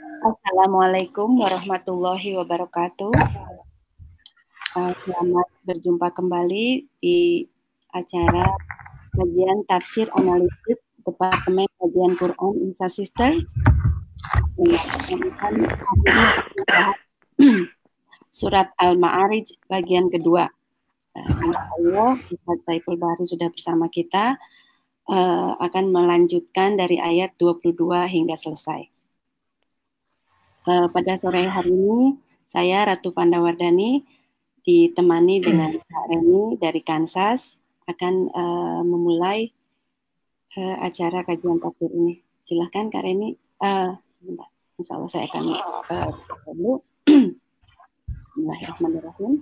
[0.00, 3.12] Assalamualaikum warahmatullahi wabarakatuh.
[4.72, 7.44] Uh, selamat berjumpa kembali di
[7.92, 8.48] acara
[9.12, 13.44] kajian tafsir analisis Departemen Kajian Quran Insa Sister.
[18.32, 20.48] Surat Al-Ma'arij bagian kedua.
[21.12, 24.40] Allah, Ustaz Saiful Bahri sudah bersama kita
[25.12, 27.76] uh, akan melanjutkan dari ayat 22
[28.08, 28.99] hingga selesai.
[30.60, 34.04] Uh, pada sore hari ini, saya Ratu Pandawardani
[34.60, 37.56] ditemani dengan Kak Reni dari Kansas
[37.88, 39.48] akan uh, memulai
[40.60, 42.20] uh, acara kajian tafsir ini.
[42.44, 43.40] Silahkan Kak Reni.
[43.56, 44.52] Uh, sebentar.
[44.76, 45.44] Insya Allah saya akan
[45.88, 46.12] uh,
[46.52, 46.84] dulu.
[48.28, 49.40] Bismillahirrahmanirrahim.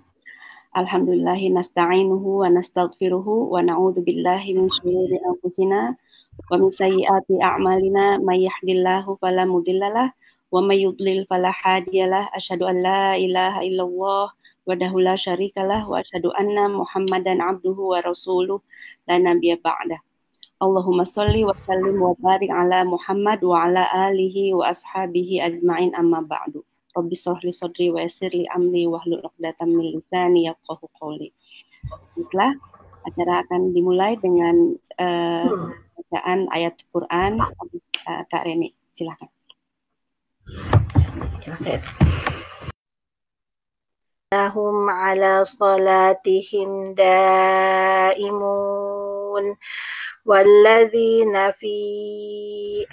[0.78, 5.98] Alhamdulillahi nasta'inuhu wa nastaghfiruhu wa na'udzu billahi min syururi anfusina
[6.46, 10.14] wa min sayyiati a'malina may yahdihillahu fala mudhillalah
[10.48, 14.32] wa may yudlil fala hadiyalah asyhadu an la ilaha illallah
[14.64, 18.60] wahdahu la syarikalah wa asyhadu anna muhammadan abduhu wa rasuluh
[19.08, 20.00] la nabiyya ba'da
[20.58, 26.18] Allahumma salli wa sallim wa barik ala Muhammad wa ala alihi wa ashabihi ajma'in amma
[26.26, 26.66] ba'du.
[26.98, 31.30] Rabbi sholli sadri wa yassir li amri wa hlul 'uqdatam min lisani yafqahu qawli.
[32.18, 32.58] Baiklah,
[33.06, 37.38] acara akan dimulai dengan uh, bacaan ayat Quran
[38.10, 38.74] uh, Kak Reni.
[38.98, 39.30] Silakan.
[44.34, 48.38] لهم على صلاتهم دائمون
[50.26, 51.76] والذين في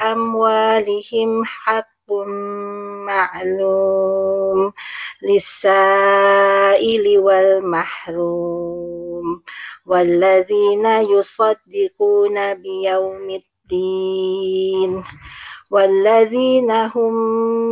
[0.02, 2.12] أموالهم حق
[3.08, 4.74] معلوم
[5.24, 8.86] للسائل والمحروم
[9.86, 15.04] والذين يصدقون بيوم الدين.
[15.76, 17.14] والذين هم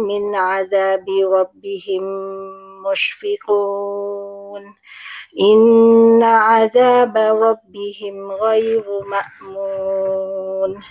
[0.07, 2.03] من عذاب ربهم
[2.91, 4.61] مشفقون.
[5.41, 10.83] إن عذاب ربهم غير مأمون.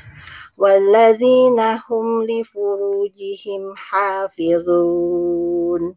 [0.58, 5.96] والذين هم لفروجهم حافظون.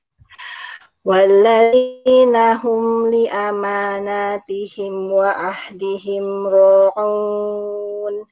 [1.05, 8.25] والذين هم لأماناتهم وعهدهم راعون.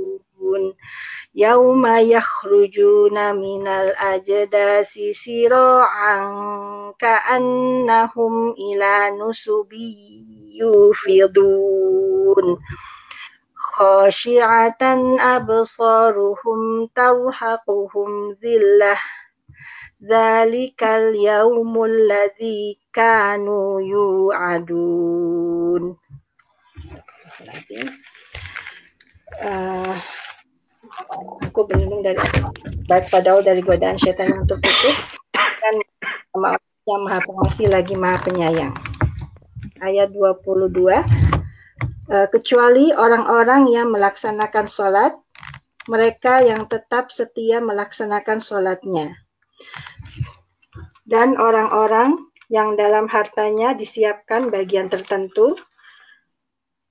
[1.36, 6.18] يوم يخرجون من الأجداث سراعا
[6.98, 9.72] كأنهم إلى نسب
[10.60, 12.58] يوفضون
[13.54, 14.82] خاشعة
[15.36, 18.96] أبصارهم ترهقهم ذلة
[20.10, 25.16] ذلك اليوم الذي كانوا يوعدون
[29.42, 29.96] uh,
[31.43, 32.19] aku berlindung dari
[32.87, 34.95] baik pada dari godaan syaitan yang tertutup
[35.35, 35.75] dan
[36.87, 38.73] yang maha pengasih lagi maha penyayang
[39.81, 40.71] ayat 22
[42.11, 45.17] uh, kecuali orang-orang yang melaksanakan sholat,
[45.89, 49.17] mereka yang tetap setia melaksanakan sholatnya.
[51.09, 55.57] Dan orang-orang yang dalam hartanya disiapkan bagian tertentu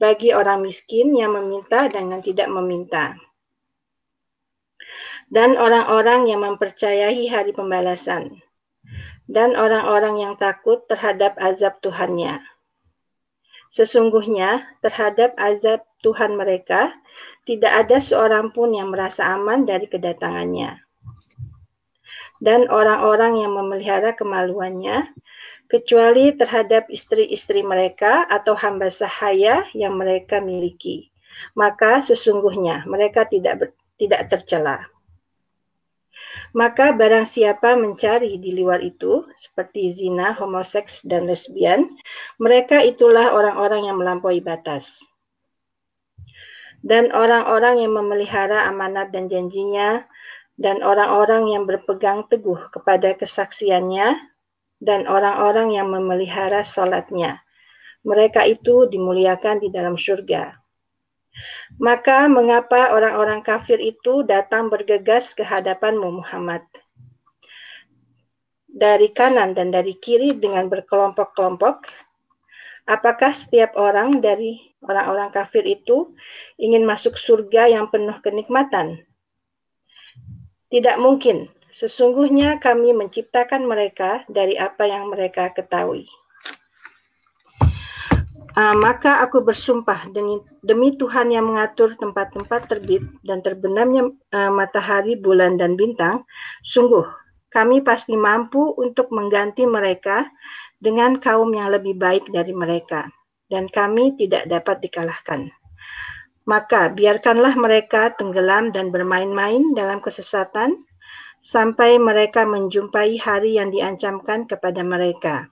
[0.00, 3.14] bagi orang miskin yang meminta dengan tidak meminta.
[5.31, 8.43] Dan orang-orang yang mempercayai hari pembalasan.
[9.31, 12.43] Dan orang-orang yang takut terhadap azab Tuhannya.
[13.71, 16.91] Sesungguhnya terhadap azab Tuhan mereka,
[17.47, 20.82] tidak ada seorang pun yang merasa aman dari kedatangannya.
[22.43, 25.15] Dan orang-orang yang memelihara kemaluannya,
[25.71, 31.15] kecuali terhadap istri-istri mereka atau hamba sahaya yang mereka miliki.
[31.55, 34.91] Maka sesungguhnya mereka tidak tidak tercela.
[36.50, 41.94] Maka barang siapa mencari di luar itu, seperti zina, homoseks, dan lesbian,
[42.43, 44.99] mereka itulah orang-orang yang melampaui batas.
[46.82, 50.02] Dan orang-orang yang memelihara amanat dan janjinya,
[50.58, 54.19] dan orang-orang yang berpegang teguh kepada kesaksiannya,
[54.82, 57.41] dan orang-orang yang memelihara sholatnya.
[58.02, 60.60] Mereka itu dimuliakan di dalam surga.
[61.81, 66.67] Maka mengapa orang-orang kafir itu datang bergegas ke hadapanmu Muhammad?
[68.71, 71.91] Dari kanan dan dari kiri dengan berkelompok-kelompok,
[72.87, 76.15] apakah setiap orang dari orang-orang kafir itu
[76.61, 79.03] ingin masuk surga yang penuh kenikmatan?
[80.71, 81.50] Tidak mungkin.
[81.71, 86.06] Sesungguhnya kami menciptakan mereka dari apa yang mereka ketahui.
[88.50, 95.14] Uh, maka aku bersumpah demi, demi Tuhan yang mengatur tempat-tempat terbit dan terbenamnya uh, matahari,
[95.14, 96.26] bulan, dan bintang,
[96.67, 97.06] sungguh
[97.55, 100.26] kami pasti mampu untuk mengganti mereka
[100.82, 103.06] dengan kaum yang lebih baik dari mereka,
[103.47, 105.50] dan kami tidak dapat dikalahkan.
[106.47, 110.75] Maka biarkanlah mereka tenggelam dan bermain-main dalam kesesatan,
[111.38, 115.47] sampai mereka menjumpai hari yang diancamkan kepada mereka,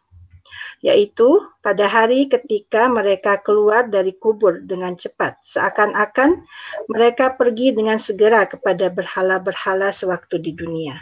[0.79, 6.47] yaitu pada hari ketika mereka keluar dari kubur dengan cepat, seakan-akan
[6.87, 10.95] mereka pergi dengan segera kepada berhala-berhala sewaktu di dunia.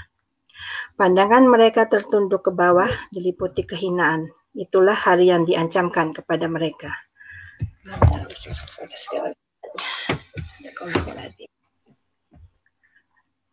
[0.97, 4.33] Pandangan mereka tertunduk ke bawah, diliputi kehinaan.
[4.57, 6.89] Itulah hari yang diancamkan kepada mereka.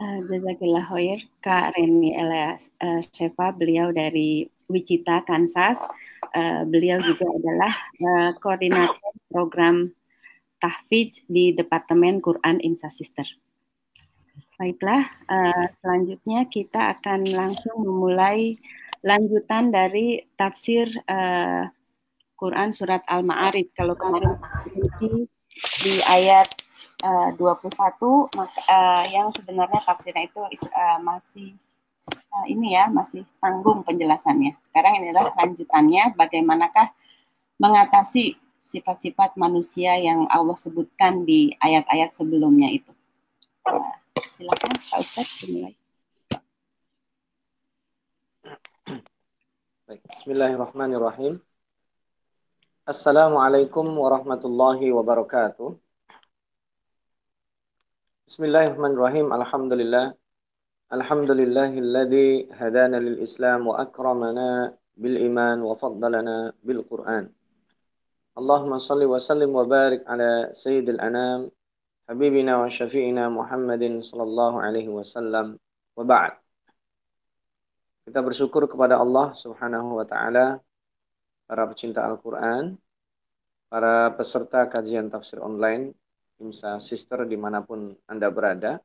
[0.03, 5.79] Uh, Jazakillah khair Kak Reni Elias uh, Shefa, beliau dari Wichita, Kansas.
[6.31, 9.91] Uh, beliau juga adalah uh, koordinator program
[10.63, 13.27] tahfidz di Departemen Quran Insa Sister.
[14.55, 18.55] Baiklah, uh, selanjutnya kita akan langsung memulai
[19.03, 21.67] lanjutan dari tafsir uh,
[22.39, 23.75] Quran surat Al-Ma'arij.
[23.75, 24.39] Kalau kemarin
[25.83, 26.47] di ayat
[27.03, 30.39] uh, 21 maka, uh, yang sebenarnya tafsirnya itu
[30.71, 31.59] uh, masih
[32.09, 34.57] uh, ini ya masih tanggung penjelasannya.
[34.65, 36.91] Sekarang ini adalah lanjutannya bagaimanakah
[37.61, 38.35] mengatasi
[38.67, 42.91] sifat-sifat manusia yang Allah sebutkan di ayat-ayat sebelumnya itu.
[43.69, 43.93] Uh,
[44.35, 45.73] silakan Pak Ustadz dimulai.
[49.93, 51.37] Bismillahirrahmanirrahim.
[52.83, 55.77] Assalamualaikum warahmatullahi wabarakatuh.
[58.27, 59.29] Bismillahirrahmanirrahim.
[59.29, 60.17] Alhamdulillah.
[64.93, 67.25] Bil iman wa faddalana bil Qur'an.
[68.37, 71.49] Allahumma salli wa sallim wa barik ala sayyidil anam
[72.05, 75.57] habibina wa syafi'ina Muhammadin sallallahu alaihi wasallam
[75.97, 76.37] wa ba'd.
[78.05, 80.61] Kita bersyukur kepada Allah Subhanahu wa taala
[81.49, 82.77] para pecinta Al-Qur'an,
[83.65, 85.97] para peserta kajian tafsir online
[86.37, 88.77] IMSA Sister di mana pun Anda berada,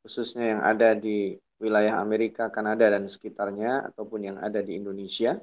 [0.00, 5.36] khususnya yang ada di wilayah Amerika, Kanada, dan sekitarnya, ataupun yang ada di Indonesia.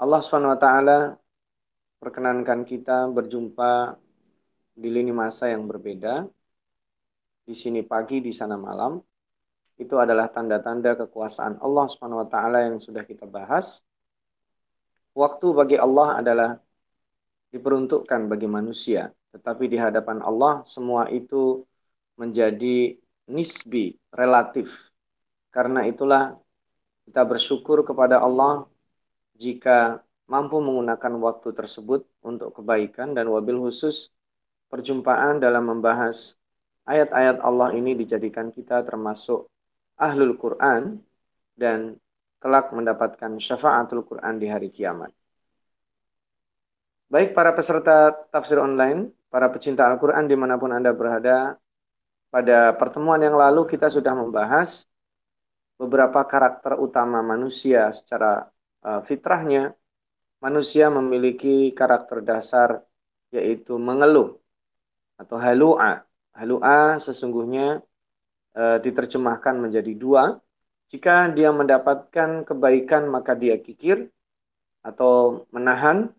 [0.00, 0.66] Allah SWT
[2.00, 3.94] perkenankan kita berjumpa
[4.72, 6.24] di lini masa yang berbeda,
[7.44, 8.98] di sini pagi, di sana malam.
[9.76, 13.84] Itu adalah tanda-tanda kekuasaan Allah SWT yang sudah kita bahas.
[15.12, 16.50] Waktu bagi Allah adalah
[17.52, 21.64] diperuntukkan bagi manusia tetapi di hadapan Allah semua itu
[22.20, 23.00] menjadi
[23.32, 24.68] nisbi, relatif.
[25.48, 26.36] Karena itulah
[27.08, 28.68] kita bersyukur kepada Allah
[29.40, 34.12] jika mampu menggunakan waktu tersebut untuk kebaikan dan wabil khusus
[34.70, 36.38] perjumpaan dalam membahas
[36.88, 39.50] ayat-ayat Allah ini dijadikan kita termasuk
[39.98, 41.02] ahlul Quran
[41.58, 42.00] dan
[42.42, 45.12] kelak mendapatkan syafaatul Quran di hari kiamat.
[47.12, 51.60] Baik para peserta tafsir online, para pecinta Al-Quran di mana pun Anda berada,
[52.32, 54.88] pada pertemuan yang lalu kita sudah membahas
[55.76, 58.48] beberapa karakter utama manusia secara
[58.80, 59.76] uh, fitrahnya.
[60.40, 62.82] Manusia memiliki karakter dasar
[63.30, 64.40] yaitu mengeluh
[65.20, 66.02] atau halu'a.
[66.32, 67.84] Halu'a sesungguhnya
[68.56, 70.40] uh, diterjemahkan menjadi dua.
[70.88, 74.08] Jika dia mendapatkan kebaikan maka dia kikir
[74.82, 76.10] atau menahan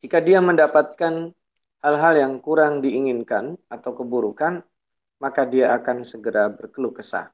[0.00, 1.36] jika dia mendapatkan
[1.84, 4.64] hal-hal yang kurang diinginkan atau keburukan,
[5.20, 7.28] maka dia akan segera berkeluh kesah.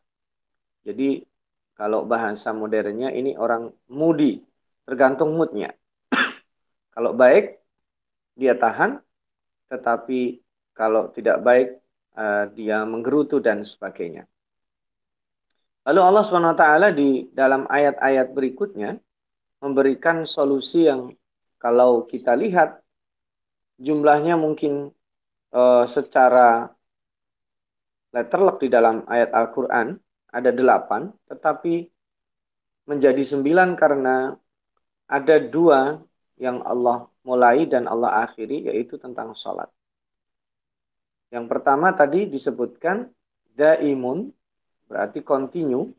[0.82, 1.22] Jadi
[1.78, 4.42] kalau bahasa modernnya ini orang moody,
[4.82, 5.70] tergantung moodnya.
[6.94, 7.62] kalau baik,
[8.34, 8.98] dia tahan,
[9.70, 10.42] tetapi
[10.74, 11.78] kalau tidak baik,
[12.18, 14.26] uh, dia menggerutu dan sebagainya.
[15.86, 16.66] Lalu Allah SWT
[16.98, 18.98] di dalam ayat-ayat berikutnya
[19.62, 21.14] memberikan solusi yang
[21.62, 22.82] kalau kita lihat
[23.78, 24.90] jumlahnya mungkin
[25.54, 26.75] uh, secara
[28.16, 29.92] letterlock di dalam ayat Al-Quran
[30.32, 31.84] ada delapan, tetapi
[32.88, 34.32] menjadi sembilan karena
[35.12, 36.00] ada dua
[36.40, 39.68] yang Allah mulai dan Allah akhiri, yaitu tentang sholat.
[41.28, 43.12] Yang pertama tadi disebutkan
[43.52, 44.32] daimun,
[44.88, 45.92] berarti continue.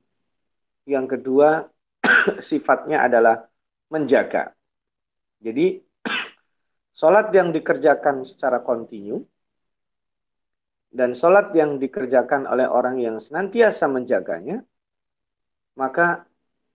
[0.87, 1.67] Yang kedua
[2.49, 3.45] sifatnya adalah
[3.91, 4.55] menjaga.
[5.43, 5.83] Jadi
[6.99, 9.21] sholat yang dikerjakan secara kontinu
[10.87, 14.63] dan sholat yang dikerjakan oleh orang yang senantiasa menjaganya,
[15.75, 16.25] maka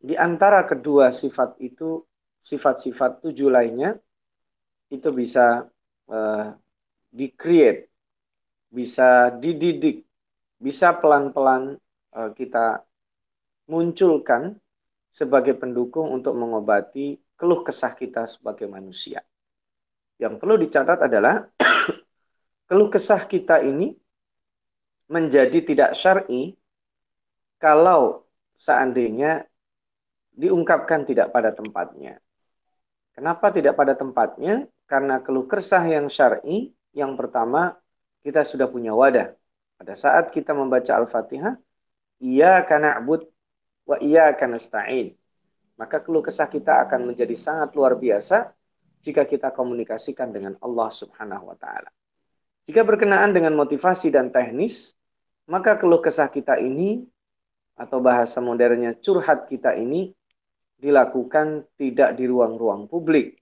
[0.02, 2.02] di antara kedua sifat itu,
[2.42, 3.97] sifat-sifat tujuh lainnya,
[4.92, 5.64] itu bisa
[6.12, 6.47] uh,
[7.09, 7.88] di-create,
[8.69, 10.04] bisa dididik,
[10.61, 11.81] bisa pelan-pelan
[12.12, 12.85] uh, kita
[13.71, 14.59] munculkan
[15.12, 19.25] sebagai pendukung untuk mengobati keluh kesah kita sebagai manusia.
[20.21, 21.47] Yang perlu dicatat adalah
[22.69, 24.02] keluh kesah kita ini
[25.11, 26.55] menjadi tidak syar'i
[27.59, 28.27] kalau
[28.59, 29.47] seandainya
[30.33, 32.19] diungkapkan tidak pada tempatnya.
[33.13, 34.67] Kenapa tidak pada tempatnya?
[34.89, 37.77] Karena keluh kesah yang syar'i yang pertama
[38.25, 39.33] kita sudah punya wadah.
[39.77, 41.59] Pada saat kita membaca Al-Fatihah,
[42.23, 43.27] iya karena abud
[43.83, 45.19] wa iya karena stain
[45.83, 48.55] maka keluh kesah kita akan menjadi sangat luar biasa
[49.03, 51.91] jika kita komunikasikan dengan Allah Subhanahu wa taala.
[52.71, 54.95] Jika berkenaan dengan motivasi dan teknis,
[55.50, 57.02] maka keluh kesah kita ini
[57.75, 60.14] atau bahasa modernnya curhat kita ini
[60.78, 63.38] dilakukan tidak di ruang-ruang publik,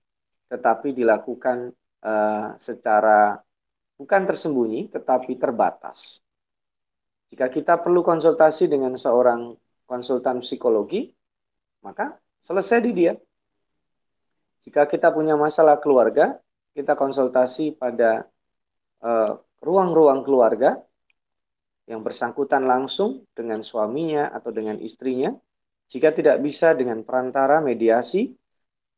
[0.49, 1.73] tetapi dilakukan
[2.05, 3.37] uh, secara
[4.01, 6.25] bukan tersembunyi tetapi terbatas.
[7.29, 11.13] Jika kita perlu konsultasi dengan seorang konsultan psikologi,
[11.85, 13.13] maka Selesai di dia.
[14.65, 16.41] Jika kita punya masalah keluarga,
[16.73, 18.29] kita konsultasi pada
[19.61, 20.71] ruang-ruang uh, keluarga
[21.91, 25.35] yang bersangkutan langsung dengan suaminya atau dengan istrinya.
[25.91, 28.31] Jika tidak bisa dengan perantara mediasi,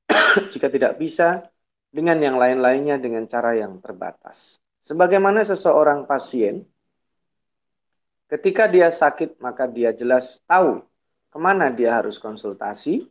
[0.53, 1.49] jika tidak bisa
[1.89, 4.61] dengan yang lain-lainnya dengan cara yang terbatas.
[4.85, 6.69] Sebagaimana seseorang pasien,
[8.29, 10.85] ketika dia sakit maka dia jelas tahu
[11.33, 13.09] ke mana dia harus konsultasi,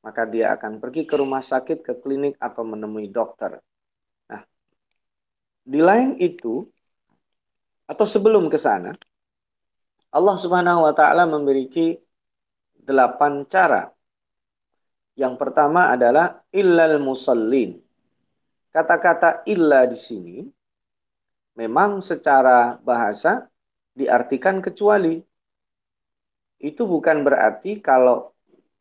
[0.00, 3.60] maka dia akan pergi ke rumah sakit, ke klinik, atau menemui dokter.
[5.68, 6.64] Di lain itu,
[7.84, 8.96] atau sebelum ke sana,
[10.08, 11.92] Allah Subhanahu wa Ta'ala memiliki
[12.80, 13.92] delapan cara.
[15.12, 17.76] Yang pertama adalah illal musallin.
[18.72, 20.36] Kata-kata illa di sini
[21.58, 23.44] memang secara bahasa
[23.92, 25.20] diartikan kecuali.
[26.58, 28.32] Itu bukan berarti kalau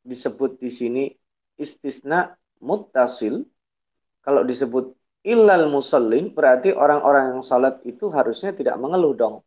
[0.08, 1.04] disebut di sini
[1.60, 2.32] istisna
[2.64, 3.44] muttasil.
[4.24, 4.97] Kalau disebut
[5.28, 9.44] illal musallin berarti orang-orang yang salat itu harusnya tidak mengeluh dong.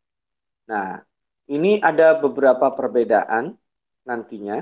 [0.68, 1.00] Nah,
[1.48, 3.56] ini ada beberapa perbedaan
[4.04, 4.60] nantinya.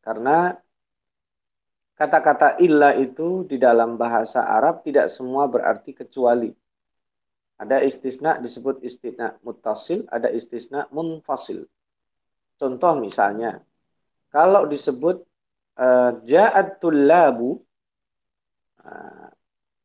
[0.00, 0.54] Karena
[1.98, 6.54] kata-kata illa itu di dalam bahasa Arab tidak semua berarti kecuali.
[7.58, 11.66] Ada istisna disebut istisna muttasil, ada istisna munfasil.
[12.58, 13.62] Contoh misalnya,
[14.30, 15.22] kalau disebut
[15.78, 17.58] uh, ja'at uh,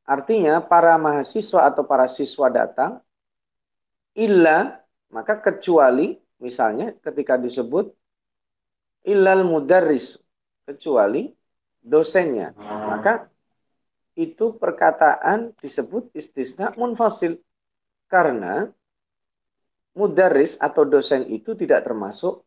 [0.09, 2.97] artinya para mahasiswa atau para siswa datang
[4.17, 4.81] illa
[5.13, 7.93] maka kecuali misalnya ketika disebut
[9.05, 10.17] illal mudarris
[10.65, 11.29] kecuali
[11.81, 12.53] dosennya.
[12.59, 13.25] Maka
[14.19, 17.39] itu perkataan disebut istisna munfasil.
[18.09, 18.65] Karena
[19.93, 22.41] mudarris atau dosen itu tidak termasuk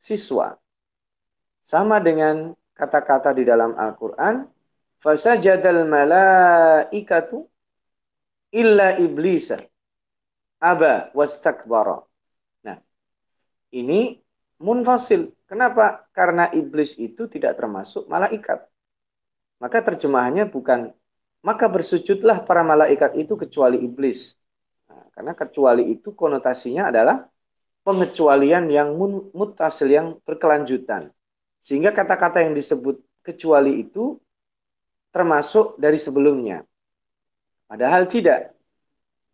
[0.00, 0.56] siswa.
[1.60, 4.48] Sama dengan kata-kata di dalam Al-Quran,
[5.00, 7.48] Fasajadal malaikatu
[8.52, 9.64] illa iblisa
[10.60, 12.04] aba wastakbara.
[12.68, 12.78] Nah,
[13.72, 14.20] ini
[14.60, 15.32] munfasil.
[15.48, 16.06] Kenapa?
[16.12, 18.62] Karena iblis itu tidak termasuk malaikat.
[19.58, 20.92] Maka terjemahannya bukan
[21.40, 24.36] maka bersujudlah para malaikat itu kecuali iblis.
[24.92, 27.24] Nah, karena kecuali itu konotasinya adalah
[27.80, 28.92] pengecualian yang
[29.32, 31.08] mutasil yang berkelanjutan.
[31.64, 34.20] Sehingga kata-kata yang disebut kecuali itu
[35.10, 36.62] termasuk dari sebelumnya.
[37.70, 38.54] Padahal tidak.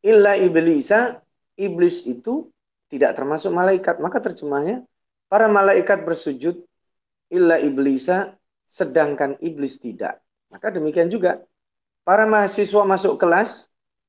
[0.05, 1.21] Illa iblisa,
[1.57, 2.49] iblis itu
[2.93, 3.97] tidak termasuk malaikat.
[4.01, 4.85] Maka terjemahnya,
[5.27, 6.61] para malaikat bersujud,
[7.33, 8.37] illa iblisa,
[8.69, 10.21] sedangkan iblis tidak.
[10.53, 11.43] Maka demikian juga,
[12.07, 13.67] para mahasiswa masuk kelas,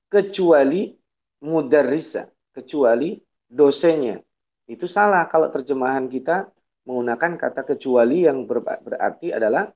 [0.08, 0.96] kecuali
[1.44, 4.22] mudarrisa, kecuali dosennya.
[4.68, 6.52] Itu salah kalau terjemahan kita
[6.88, 9.72] menggunakan kata kecuali yang berarti adalah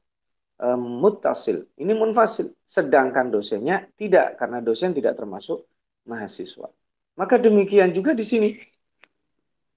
[0.77, 1.65] mutasil.
[1.77, 2.53] Ini munfasil.
[2.65, 5.65] Sedangkan dosennya tidak, karena dosen tidak termasuk
[6.05, 6.69] mahasiswa.
[7.17, 8.49] Maka demikian juga di sini.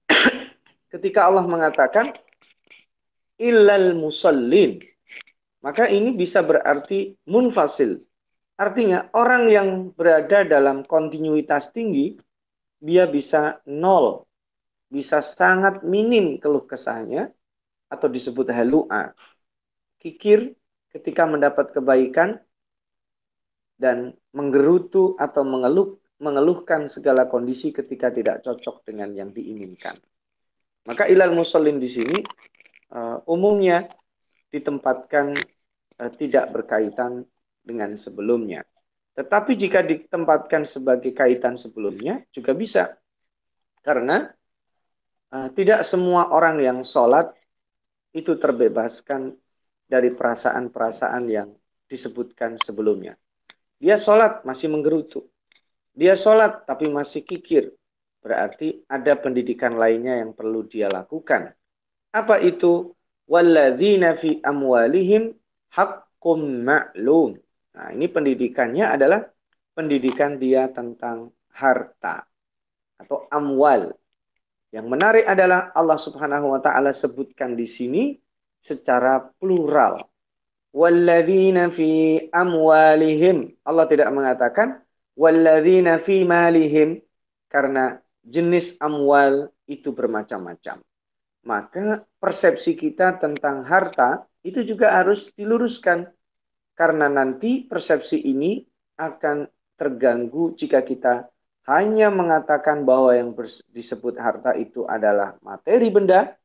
[0.93, 2.13] Ketika Allah mengatakan
[3.41, 4.79] illal musallin,
[5.65, 7.99] maka ini bisa berarti munfasil.
[8.55, 12.15] Artinya orang yang berada dalam kontinuitas tinggi,
[12.79, 14.23] dia bisa nol,
[14.87, 17.35] bisa sangat minim keluh kesahnya,
[17.91, 19.11] atau disebut halua.
[19.99, 20.55] Kikir
[20.95, 22.39] ketika mendapat kebaikan
[23.75, 29.99] dan menggerutu atau mengeluh mengeluhkan segala kondisi ketika tidak cocok dengan yang diinginkan.
[30.87, 32.23] Maka ilal musallin di sini
[32.95, 33.83] uh, umumnya
[34.47, 35.35] ditempatkan
[35.99, 37.27] uh, tidak berkaitan
[37.59, 38.63] dengan sebelumnya.
[39.19, 42.95] Tetapi jika ditempatkan sebagai kaitan sebelumnya juga bisa.
[43.83, 44.31] Karena
[45.35, 47.35] uh, tidak semua orang yang sholat
[48.15, 49.35] itu terbebaskan
[49.85, 51.49] dari perasaan-perasaan yang
[51.85, 53.13] disebutkan sebelumnya.
[53.77, 55.29] Dia sholat masih menggerutu.
[55.93, 57.71] Dia sholat tapi masih kikir.
[58.25, 61.53] Berarti ada pendidikan lainnya yang perlu dia lakukan.
[62.09, 62.91] Apa itu?
[63.25, 65.33] Walladzina fi amwalihim
[65.73, 67.37] hakkum ma'lum.
[67.75, 69.21] Nah, ini pendidikannya adalah
[69.75, 72.23] pendidikan dia tentang harta
[72.97, 73.91] atau amwal.
[74.71, 78.15] Yang menarik adalah Allah Subhanahu wa taala sebutkan di sini
[78.65, 80.01] secara plural.
[80.73, 83.53] Walladzina fi amwalihim.
[83.61, 84.81] Allah tidak mengatakan
[85.13, 87.05] walladzina fi malihim
[87.47, 90.81] karena jenis amwal itu bermacam-macam.
[91.45, 96.09] Maka persepsi kita tentang harta itu juga harus diluruskan
[96.73, 98.65] karena nanti persepsi ini
[98.97, 99.45] akan
[99.77, 101.29] terganggu jika kita
[101.69, 103.33] hanya mengatakan bahwa yang
[103.73, 106.37] disebut harta itu adalah materi benda,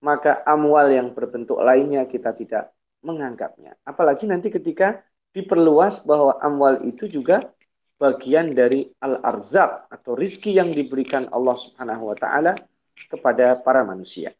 [0.00, 2.72] maka amwal yang berbentuk lainnya kita tidak
[3.04, 3.76] menganggapnya.
[3.84, 5.00] Apalagi nanti ketika
[5.32, 7.52] diperluas bahwa amwal itu juga
[8.00, 12.56] bagian dari al-arzak atau rizki yang diberikan Allah Subhanahu wa taala
[13.12, 14.32] kepada para manusia.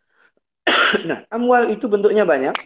[1.09, 2.57] nah, amwal itu bentuknya banyak.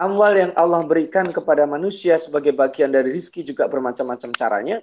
[0.00, 4.80] Amwal yang Allah berikan kepada manusia sebagai bagian dari rizki juga bermacam-macam caranya.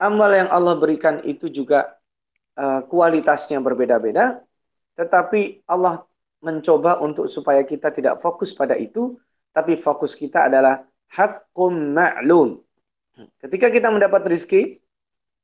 [0.00, 2.00] Amwal yang Allah berikan itu juga
[2.56, 4.40] uh, kualitasnya berbeda-beda.
[4.96, 6.02] Tetapi Allah
[6.40, 9.16] mencoba untuk supaya kita tidak fokus pada itu,
[9.52, 12.60] tapi fokus kita adalah hakum ma'lum.
[13.40, 14.80] Ketika kita mendapat rizki,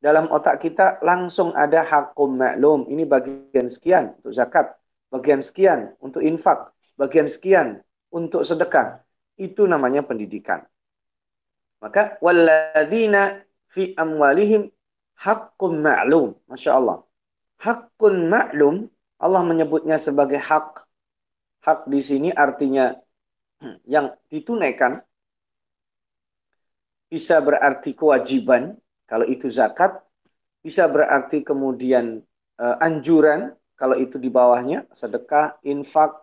[0.03, 2.91] dalam otak kita langsung ada hakum maklum.
[2.91, 4.67] Ini bagian sekian untuk zakat,
[5.15, 8.99] bagian sekian untuk infak, bagian sekian untuk sedekah.
[9.39, 10.67] Itu namanya pendidikan.
[11.79, 14.69] Maka walladzina fi amwalihim
[15.23, 16.35] hakum ma'lum.
[16.51, 17.07] Masya Allah.
[17.63, 18.91] Hakun ma'lum,
[19.23, 20.83] Allah menyebutnya sebagai hak.
[21.63, 22.91] Hak di sini artinya
[23.87, 24.99] yang ditunaikan
[27.07, 28.75] bisa berarti kewajiban
[29.07, 29.95] kalau itu zakat,
[30.65, 32.25] bisa berarti kemudian
[32.59, 36.17] uh, anjuran kalau itu di bawahnya sedekah, infak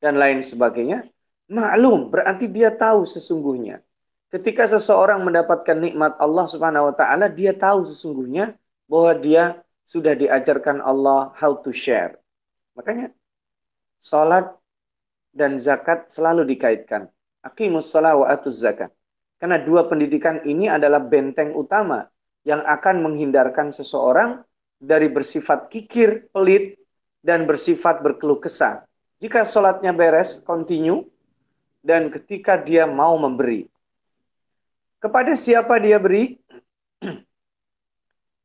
[0.00, 1.04] dan lain sebagainya.
[1.50, 3.82] Maklum berarti dia tahu sesungguhnya.
[4.30, 8.58] Ketika seseorang mendapatkan nikmat Allah Subhanahu wa taala, dia tahu sesungguhnya
[8.90, 12.18] bahwa dia sudah diajarkan Allah how to share.
[12.76, 13.10] Makanya
[13.98, 14.52] salat
[15.32, 17.08] dan zakat selalu dikaitkan.
[17.40, 18.92] Aqimus shalah wa atuz zakat.
[19.36, 22.08] Karena dua pendidikan ini adalah benteng utama
[22.46, 24.40] yang akan menghindarkan seseorang
[24.80, 26.80] dari bersifat kikir, pelit,
[27.20, 28.86] dan bersifat berkeluh kesah.
[29.18, 31.08] Jika sholatnya beres, continue,
[31.80, 33.66] dan ketika dia mau memberi.
[35.02, 36.38] Kepada siapa dia beri?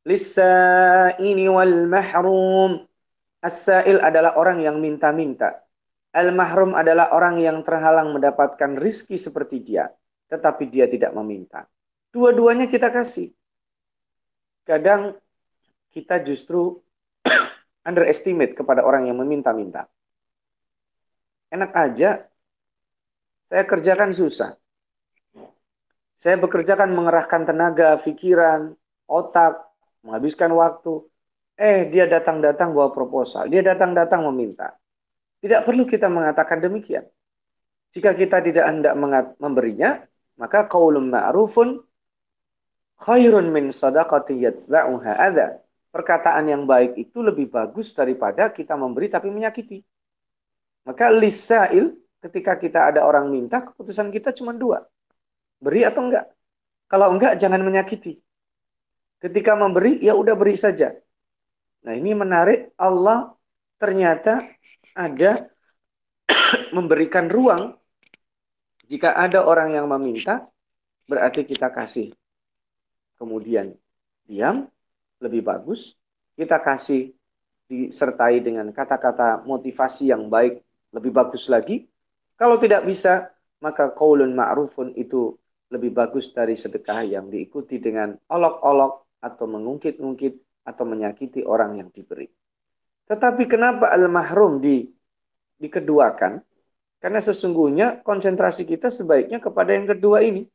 [0.10, 0.54] Lisa
[1.22, 2.91] ini wal mahrum.
[3.42, 5.66] As-sa'il adalah orang yang minta-minta.
[6.14, 9.90] Al-mahrum adalah orang yang terhalang mendapatkan rizki seperti dia,
[10.30, 11.66] tetapi dia tidak meminta.
[12.14, 13.34] Dua-duanya kita kasih.
[14.68, 15.18] Kadang
[15.90, 16.78] kita justru
[17.88, 19.90] underestimate kepada orang yang meminta-minta.
[21.52, 22.24] Enak aja,
[23.52, 24.56] saya kerjakan susah.
[26.16, 28.78] Saya bekerjakan mengerahkan tenaga, pikiran,
[29.10, 29.60] otak,
[30.08, 31.04] menghabiskan waktu.
[31.62, 33.46] Eh, dia datang-datang bawa proposal.
[33.46, 34.74] Dia datang-datang meminta.
[35.46, 37.06] Tidak perlu kita mengatakan demikian.
[37.94, 38.98] Jika kita tidak hendak
[39.38, 40.02] memberinya,
[40.42, 41.86] maka qaulun ma'rufun
[42.98, 45.62] khairun min sadaqati yatsba'uha adha.
[45.94, 49.86] Perkataan yang baik itu lebih bagus daripada kita memberi tapi menyakiti.
[50.90, 51.94] Maka lisail
[52.26, 54.82] ketika kita ada orang minta, keputusan kita cuma dua.
[55.62, 56.26] Beri atau enggak?
[56.90, 58.18] Kalau enggak, jangan menyakiti.
[59.22, 60.98] Ketika memberi, ya udah beri saja.
[61.82, 63.34] Nah ini menarik, Allah
[63.82, 64.46] ternyata
[64.94, 65.50] ada
[66.76, 67.78] memberikan ruang.
[68.86, 70.46] Jika ada orang yang meminta
[71.08, 72.12] berarti kita kasih.
[73.16, 73.74] Kemudian
[74.28, 74.68] diam
[75.24, 75.96] lebih bagus.
[76.36, 77.14] Kita kasih
[77.72, 80.60] disertai dengan kata-kata motivasi yang baik
[80.92, 81.88] lebih bagus lagi.
[82.36, 85.38] Kalau tidak bisa maka qaulun ma'rufun itu
[85.72, 92.30] lebih bagus dari sedekah yang diikuti dengan olok-olok atau mengungkit-ungkit atau menyakiti orang yang diberi.
[93.10, 94.88] Tetapi kenapa al-mahrum di
[95.60, 96.40] dikeduakan?
[97.02, 100.46] Karena sesungguhnya konsentrasi kita sebaiknya kepada yang kedua ini.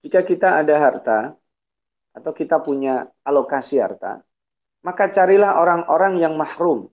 [0.00, 1.36] Jika kita ada harta
[2.16, 4.24] atau kita punya alokasi harta,
[4.80, 6.88] maka carilah orang-orang yang mahrum,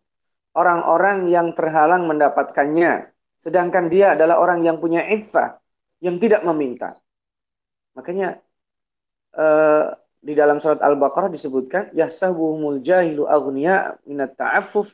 [0.52, 3.08] orang-orang yang terhalang mendapatkannya,
[3.40, 5.56] sedangkan dia adalah orang yang punya iffah,
[6.04, 7.00] yang tidak meminta.
[7.96, 8.44] Makanya
[9.40, 9.86] eh,
[10.18, 14.92] di dalam surat Al-Baqarah disebutkan yahsabuhumul jahilu aghniya minat ta'affuf.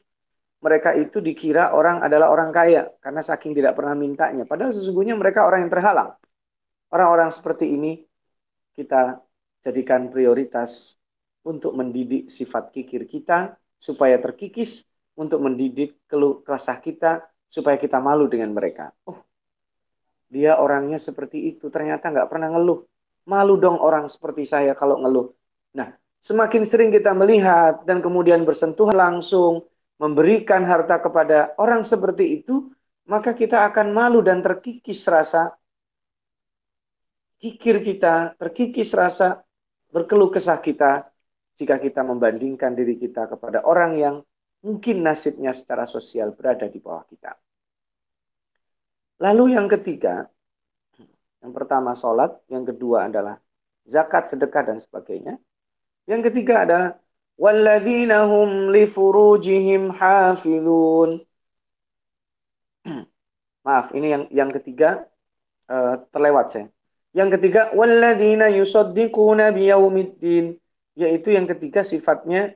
[0.63, 4.47] Mereka itu dikira orang adalah orang kaya karena saking tidak pernah mintanya.
[4.47, 6.15] Padahal sesungguhnya mereka orang yang terhalang.
[6.87, 7.99] Orang-orang seperti ini
[8.79, 9.19] kita
[9.59, 10.95] jadikan prioritas
[11.43, 14.87] untuk mendidik sifat kikir kita supaya terkikis
[15.19, 18.95] untuk mendidik keluh kesah kita supaya kita malu dengan mereka.
[19.03, 19.19] Oh
[20.33, 22.81] dia orangnya seperti itu ternyata nggak pernah ngeluh
[23.23, 25.31] Malu dong orang seperti saya kalau ngeluh.
[25.79, 29.63] Nah, semakin sering kita melihat dan kemudian bersentuhan langsung,
[30.01, 32.67] memberikan harta kepada orang seperti itu,
[33.07, 35.55] maka kita akan malu dan terkikis rasa
[37.39, 39.43] kikir kita, terkikis rasa
[39.91, 41.07] berkeluh kesah kita
[41.59, 44.15] jika kita membandingkan diri kita kepada orang yang
[44.63, 47.35] mungkin nasibnya secara sosial berada di bawah kita.
[49.21, 50.25] Lalu yang ketiga,
[51.43, 53.35] yang pertama sholat, yang kedua adalah
[53.83, 55.35] zakat, sedekah, dan sebagainya.
[56.07, 56.89] Yang ketiga adalah
[57.35, 61.19] walladzina hum furujihim hafizun.
[63.67, 65.03] Maaf, ini yang yang ketiga
[65.67, 66.71] uh, terlewat saya.
[67.11, 70.55] Yang ketiga walladzina yusaddiquna biyaumiddin,
[70.95, 72.55] yaitu yang ketiga sifatnya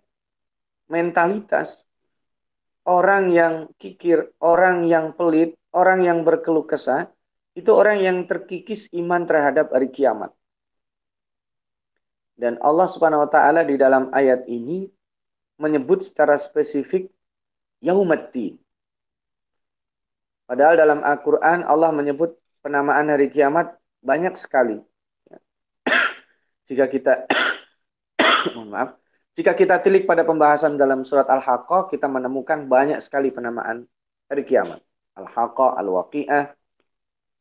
[0.87, 1.83] mentalitas
[2.87, 7.11] orang yang kikir, orang yang pelit, orang yang berkeluh kesah
[7.57, 10.29] itu orang yang terkikis iman terhadap hari kiamat.
[12.37, 14.85] Dan Allah Subhanahu wa taala di dalam ayat ini
[15.57, 17.09] menyebut secara spesifik
[17.81, 18.61] yaumaddin.
[20.45, 23.73] Padahal dalam Al-Qur'an Allah menyebut penamaan hari kiamat
[24.05, 24.77] banyak sekali.
[26.69, 27.25] Jika kita
[28.53, 28.89] mohon maaf,
[29.33, 33.89] jika kita tilik pada pembahasan dalam surat Al-Haqqah, kita menemukan banyak sekali penamaan
[34.29, 34.77] hari kiamat.
[35.17, 36.53] Al-Haqqah, Al-Waqi'ah,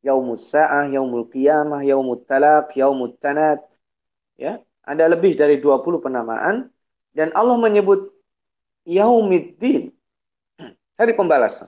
[0.07, 3.59] yaumus sa'ah, yaumul qiyamah, yaumut talaq, yaumut tanat.
[4.39, 6.71] Ya, ada lebih dari 20 penamaan
[7.11, 8.15] dan Allah menyebut
[8.87, 9.91] yaumiddin,
[11.01, 11.67] hari pembalasan.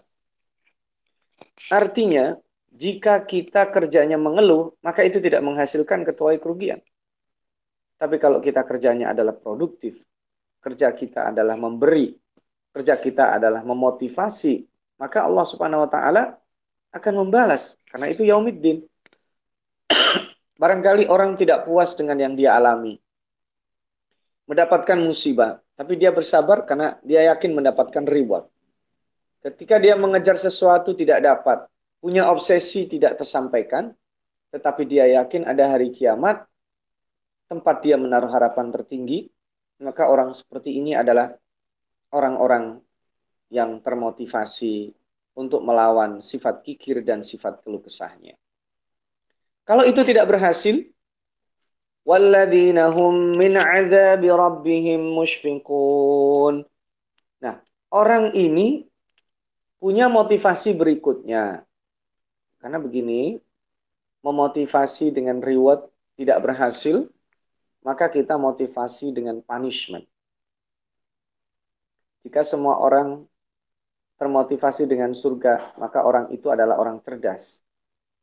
[1.67, 2.39] Artinya,
[2.71, 6.79] jika kita kerjanya mengeluh, maka itu tidak menghasilkan ketuai kerugian.
[7.99, 9.99] Tapi kalau kita kerjanya adalah produktif,
[10.63, 12.15] kerja kita adalah memberi,
[12.71, 14.63] kerja kita adalah memotivasi,
[15.03, 16.38] maka Allah Subhanahu wa taala
[16.93, 18.85] akan membalas karena itu yaumiddin.
[20.61, 22.99] Barangkali orang tidak puas dengan yang dia alami.
[24.49, 28.49] Mendapatkan musibah, tapi dia bersabar karena dia yakin mendapatkan reward.
[29.45, 31.69] Ketika dia mengejar sesuatu tidak dapat,
[32.01, 33.93] punya obsesi tidak tersampaikan,
[34.51, 36.49] tetapi dia yakin ada hari kiamat,
[37.47, 39.29] tempat dia menaruh harapan tertinggi,
[39.85, 41.37] maka orang seperti ini adalah
[42.11, 42.81] orang-orang
[43.53, 44.93] yang termotivasi
[45.39, 48.35] untuk melawan sifat kikir dan sifat keluh kesahnya.
[49.63, 50.83] Kalau itu tidak berhasil,
[52.03, 52.91] walladzina
[53.39, 56.67] min azabi rabbihim mushfiqun.
[57.39, 57.63] Nah,
[57.95, 58.91] orang ini
[59.79, 61.63] punya motivasi berikutnya.
[62.59, 63.39] Karena begini,
[64.27, 65.87] memotivasi dengan reward
[66.19, 67.07] tidak berhasil,
[67.87, 70.03] maka kita motivasi dengan punishment.
[72.27, 73.31] Jika semua orang
[74.19, 77.63] termotivasi dengan surga, maka orang itu adalah orang cerdas.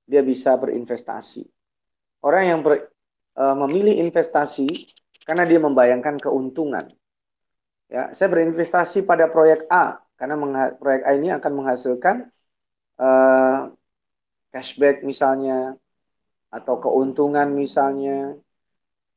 [0.03, 1.47] Dia bisa berinvestasi.
[2.21, 2.91] Orang yang ber,
[3.33, 4.91] e, memilih investasi
[5.23, 6.91] karena dia membayangkan keuntungan.
[7.87, 10.35] Ya, saya berinvestasi pada proyek A karena
[10.75, 12.27] proyek A ini akan menghasilkan
[12.99, 13.09] e,
[14.51, 15.79] cashback misalnya
[16.51, 18.35] atau keuntungan misalnya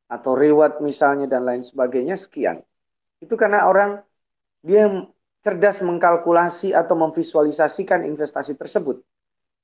[0.09, 2.63] atau reward misalnya dan lain sebagainya sekian.
[3.19, 4.01] Itu karena orang
[4.63, 4.89] dia
[5.43, 9.01] cerdas mengkalkulasi atau memvisualisasikan investasi tersebut.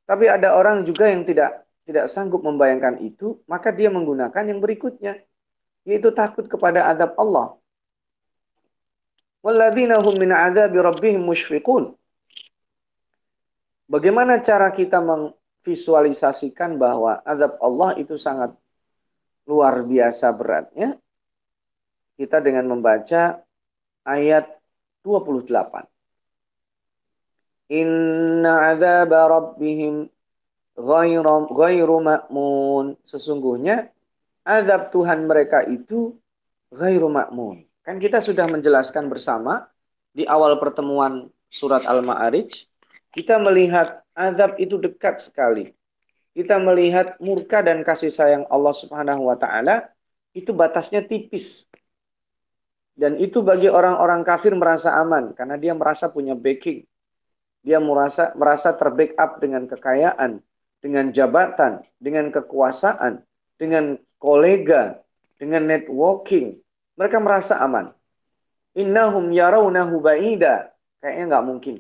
[0.04, 5.20] Tapi ada orang juga yang tidak tidak sanggup membayangkan itu, maka dia menggunakan yang berikutnya,
[5.84, 7.60] yaitu takut kepada adab Allah.
[9.44, 10.80] Walladzina hum min adzabi.
[13.84, 18.56] Bagaimana cara kita memvisualisasikan bahwa azab Allah itu sangat
[19.44, 20.96] luar biasa beratnya?
[22.16, 23.44] Kita dengan membaca
[24.08, 24.48] ayat
[25.04, 25.84] 28.
[27.70, 30.08] Inna azab rabbihim
[30.74, 32.96] ghairu ma'mun.
[33.04, 33.92] Sesungguhnya
[34.42, 36.16] azab Tuhan mereka itu
[36.72, 37.62] ghairu ma'mun.
[37.84, 39.68] Kan kita sudah menjelaskan bersama
[40.16, 42.66] di awal pertemuan surat Al-Ma'arij,
[43.14, 45.70] kita melihat azab itu dekat sekali.
[46.34, 49.94] Kita melihat murka dan kasih sayang Allah Subhanahu wa taala
[50.34, 51.68] itu batasnya tipis.
[52.94, 56.86] Dan itu bagi orang-orang kafir merasa aman karena dia merasa punya backing.
[57.66, 60.38] Dia merasa merasa terbackup dengan kekayaan,
[60.78, 63.24] dengan jabatan, dengan kekuasaan,
[63.58, 65.02] dengan kolega,
[65.40, 66.60] dengan networking.
[66.94, 67.90] Mereka merasa aman.
[68.78, 70.70] Innahum yarawnahu ba'ida.
[71.02, 71.76] Kayaknya nggak mungkin.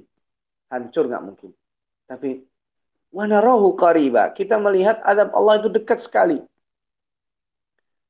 [0.72, 1.50] Hancur nggak mungkin.
[2.10, 2.42] Tapi
[3.14, 4.34] wanarahu qariba.
[4.34, 6.42] Kita melihat adab Allah itu dekat sekali.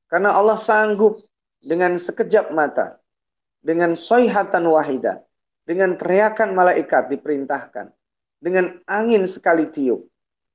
[0.08, 1.20] Karena Allah sanggup
[1.64, 3.00] dengan sekejap mata,
[3.64, 5.24] dengan soihatan wahida,
[5.64, 7.88] dengan teriakan malaikat diperintahkan,
[8.36, 10.04] dengan angin sekali tiup,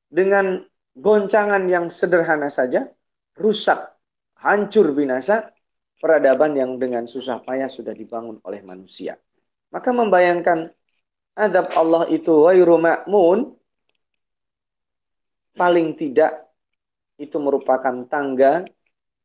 [0.06, 0.62] dengan
[0.94, 2.86] goncangan yang sederhana saja,
[3.34, 3.90] rusak,
[4.38, 5.50] hancur binasa
[5.98, 9.18] peradaban yang dengan susah payah sudah dibangun oleh manusia.
[9.74, 10.70] Maka membayangkan
[11.34, 13.58] adab Allah itu ghairu ma'mun,
[15.58, 16.46] paling tidak
[17.20, 18.64] itu merupakan tangga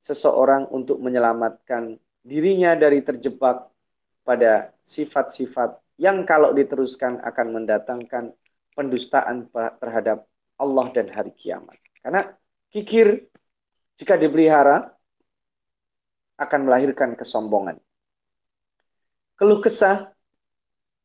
[0.04, 3.72] seseorang untuk menyelamatkan dirinya dari terjebak
[4.20, 8.36] pada sifat-sifat yang kalau diteruskan akan mendatangkan
[8.76, 9.48] pendustaan
[9.80, 10.28] terhadap
[10.60, 11.80] Allah dan hari kiamat.
[12.04, 12.28] Karena
[12.68, 13.24] kikir
[13.96, 14.92] jika dipelihara
[16.36, 17.80] akan melahirkan kesombongan.
[19.38, 20.12] Keluh kesah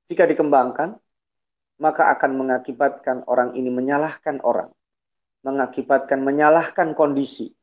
[0.10, 0.98] jika dikembangkan
[1.80, 4.68] maka akan mengakibatkan orang ini menyalahkan orang,
[5.48, 7.56] mengakibatkan menyalahkan kondisi,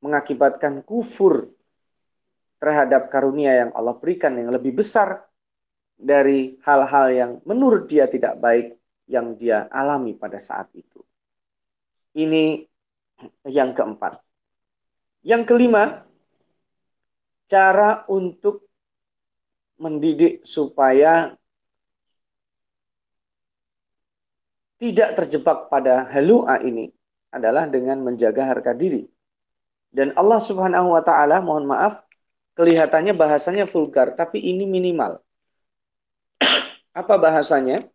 [0.00, 1.50] mengakibatkan kufur
[2.60, 5.24] terhadap karunia yang Allah berikan yang lebih besar
[5.96, 8.76] dari hal-hal yang menurut dia tidak baik
[9.08, 11.00] yang dia alami pada saat itu.
[12.16, 12.64] Ini
[13.48, 14.20] yang keempat.
[15.24, 16.04] Yang kelima,
[17.48, 18.66] cara untuk
[19.76, 21.36] mendidik supaya
[24.76, 26.92] tidak terjebak pada halua ini
[27.32, 29.15] adalah dengan menjaga harga diri.
[29.95, 31.99] Dan Allah Subhanahu wa taala mohon maaf
[32.55, 35.19] kelihatannya bahasanya vulgar, tapi ini minimal.
[36.91, 37.87] Apa bahasanya?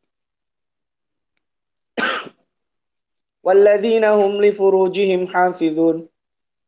[3.47, 6.11] Walladzina hum li furujihim hafizun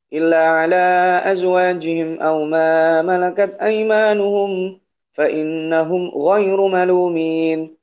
[0.09, 0.87] illa ala
[1.27, 4.79] azwajihim aw ma malakat aymanuhum
[5.13, 7.79] fa innahum ghairu malumin.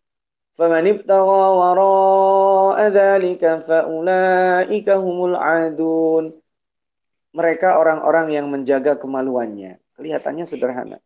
[0.55, 6.23] فمن ابتغى وراء ذلك فأولئك هم العادون
[7.30, 10.96] mereka orang-orang yang menjaga kemaluannya Kelihatannya sederhana.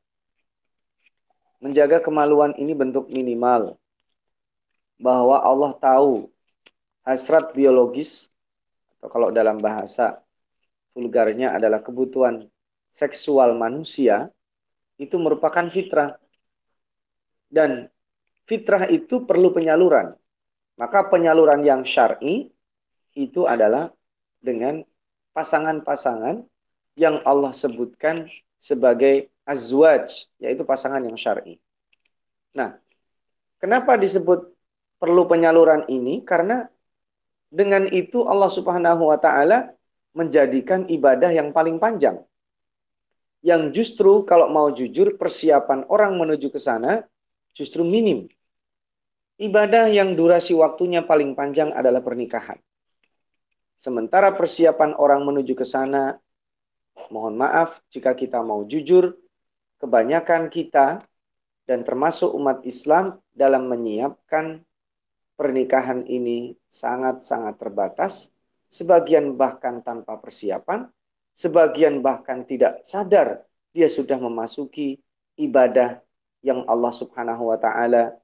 [1.58, 3.74] Menjaga kemaluan ini bentuk minimal.
[5.02, 6.30] Bahwa Allah tahu
[7.02, 8.30] hasrat biologis,
[8.94, 10.22] atau kalau dalam bahasa
[10.94, 12.46] vulgarnya adalah kebutuhan
[12.94, 14.30] seksual manusia,
[14.94, 16.14] itu merupakan fitrah.
[17.50, 17.90] Dan
[18.46, 20.14] fitrah itu perlu penyaluran.
[20.78, 22.46] Maka penyaluran yang syar'i
[23.18, 23.90] itu adalah
[24.38, 24.87] dengan
[25.34, 26.46] pasangan-pasangan
[26.94, 31.60] yang Allah sebutkan sebagai azwaj, yaitu pasangan yang syar'i.
[32.56, 32.78] Nah,
[33.60, 34.48] kenapa disebut
[34.96, 36.22] perlu penyaluran ini?
[36.24, 36.64] Karena
[37.50, 39.74] dengan itu Allah Subhanahu wa taala
[40.14, 42.22] menjadikan ibadah yang paling panjang.
[43.44, 47.04] Yang justru kalau mau jujur persiapan orang menuju ke sana
[47.52, 48.30] justru minim.
[49.34, 52.54] ibadah yang durasi waktunya paling panjang adalah pernikahan.
[53.74, 56.16] Sementara persiapan orang menuju ke sana,
[57.10, 59.18] mohon maaf jika kita mau jujur,
[59.82, 61.04] kebanyakan kita
[61.66, 64.62] dan termasuk umat Islam dalam menyiapkan
[65.34, 68.30] pernikahan ini sangat-sangat terbatas,
[68.70, 70.87] sebagian bahkan tanpa persiapan,
[71.34, 73.42] sebagian bahkan tidak sadar
[73.74, 75.02] dia sudah memasuki
[75.34, 75.98] ibadah
[76.46, 78.14] yang Allah Subhanahu wa taala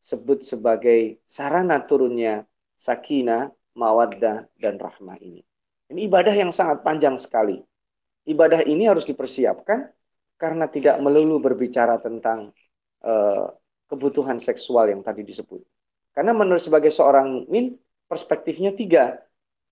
[0.00, 2.48] sebut sebagai sarana turunnya
[2.80, 5.42] sakinah, mawaddah dan rahmah ini.
[5.90, 7.60] Ini ibadah yang sangat panjang sekali.
[8.24, 9.92] Ibadah ini harus dipersiapkan
[10.40, 12.50] karena tidak melulu berbicara tentang
[13.04, 13.52] uh,
[13.86, 15.60] kebutuhan seksual yang tadi disebut.
[16.16, 17.76] Karena menurut sebagai seorang mukmin
[18.08, 19.20] perspektifnya tiga.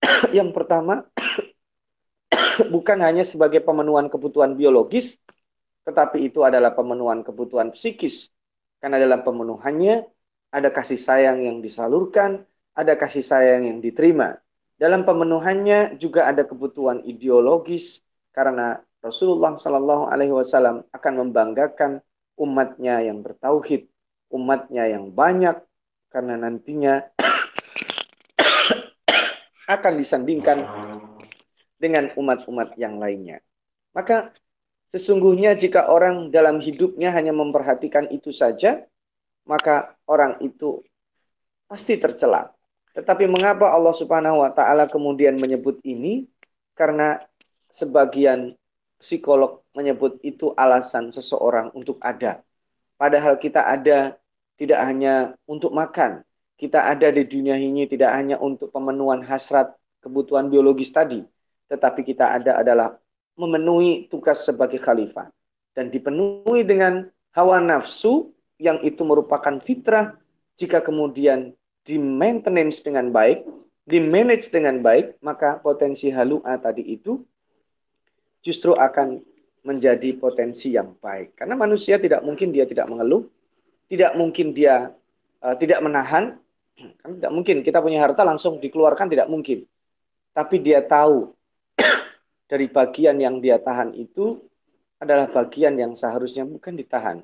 [0.37, 1.07] yang pertama
[2.75, 5.17] bukan hanya sebagai pemenuhan kebutuhan biologis,
[5.87, 8.29] tetapi itu adalah pemenuhan kebutuhan psikis.
[8.77, 10.03] Karena dalam pemenuhannya
[10.53, 14.37] ada kasih sayang yang disalurkan, ada kasih sayang yang diterima.
[14.77, 18.01] Dalam pemenuhannya juga ada kebutuhan ideologis
[18.33, 22.01] karena Rasulullah Shallallahu Alaihi Wasallam akan membanggakan
[22.39, 23.85] umatnya yang bertauhid,
[24.33, 25.61] umatnya yang banyak
[26.09, 27.03] karena nantinya
[29.75, 30.65] akan disandingkan
[31.77, 33.43] dengan umat-umat yang lainnya.
[33.93, 34.33] Maka
[34.89, 38.87] sesungguhnya jika orang dalam hidupnya hanya memperhatikan itu saja,
[39.43, 40.81] maka orang itu
[41.67, 42.55] pasti tercela.
[42.93, 46.29] Tetapi mengapa Allah Subhanahu wa taala kemudian menyebut ini?
[46.77, 47.21] Karena
[47.73, 48.53] sebagian
[49.01, 52.45] psikolog menyebut itu alasan seseorang untuk ada.
[52.95, 54.15] Padahal kita ada
[54.55, 56.21] tidak hanya untuk makan,
[56.55, 61.25] kita ada di dunia ini tidak hanya untuk pemenuhan hasrat kebutuhan biologis tadi,
[61.67, 62.95] tetapi kita ada adalah
[63.33, 65.33] memenuhi tugas sebagai khalifah
[65.73, 68.29] dan dipenuhi dengan hawa nafsu
[68.61, 70.13] yang itu merupakan fitrah
[70.53, 73.43] jika kemudian di maintenance dengan baik,
[73.83, 77.19] di manage dengan baik, maka potensi halua tadi itu
[78.43, 79.19] justru akan
[79.63, 81.39] menjadi potensi yang baik.
[81.39, 83.27] Karena manusia tidak mungkin dia tidak mengeluh,
[83.87, 84.91] tidak mungkin dia
[85.43, 86.39] uh, tidak menahan,
[87.03, 89.63] kan tidak mungkin kita punya harta langsung dikeluarkan tidak mungkin.
[90.35, 91.31] Tapi dia tahu
[92.51, 94.39] dari bagian yang dia tahan itu
[94.99, 97.19] adalah bagian yang seharusnya bukan ditahan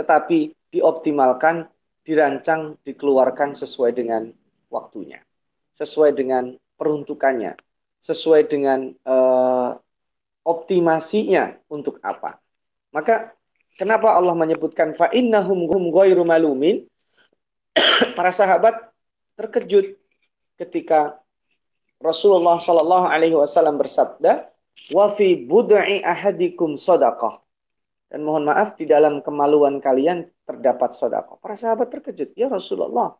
[0.00, 1.68] tetapi dioptimalkan,
[2.10, 4.34] dirancang, dikeluarkan sesuai dengan
[4.66, 5.22] waktunya,
[5.78, 7.54] sesuai dengan peruntukannya,
[8.02, 9.78] sesuai dengan uh,
[10.42, 12.42] optimasinya untuk apa.
[12.90, 13.30] Maka
[13.78, 16.90] kenapa Allah menyebutkan fa innahum ghairu malumin?
[18.18, 18.90] Para sahabat
[19.38, 19.94] terkejut
[20.58, 21.22] ketika
[22.02, 24.50] Rasulullah Shallallahu Alaihi Wasallam bersabda,
[24.90, 27.38] "Wa fi bud'i ahadikum sadaqah."
[28.10, 31.38] Dan mohon maaf, di dalam kemaluan kalian terdapat sodako.
[31.38, 32.34] Para sahabat terkejut.
[32.34, 33.14] Ya Rasulullah,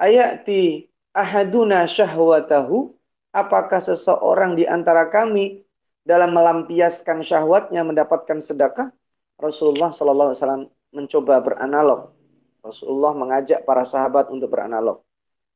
[0.00, 2.96] ayati ahaduna syahwatahu,
[3.36, 5.60] apakah seseorang di antara kami
[6.02, 8.88] dalam melampiaskan syahwatnya mendapatkan sedekah?
[9.36, 12.16] Rasulullah Wasallam mencoba beranalog.
[12.62, 15.02] Rasulullah mengajak para sahabat untuk beranalog.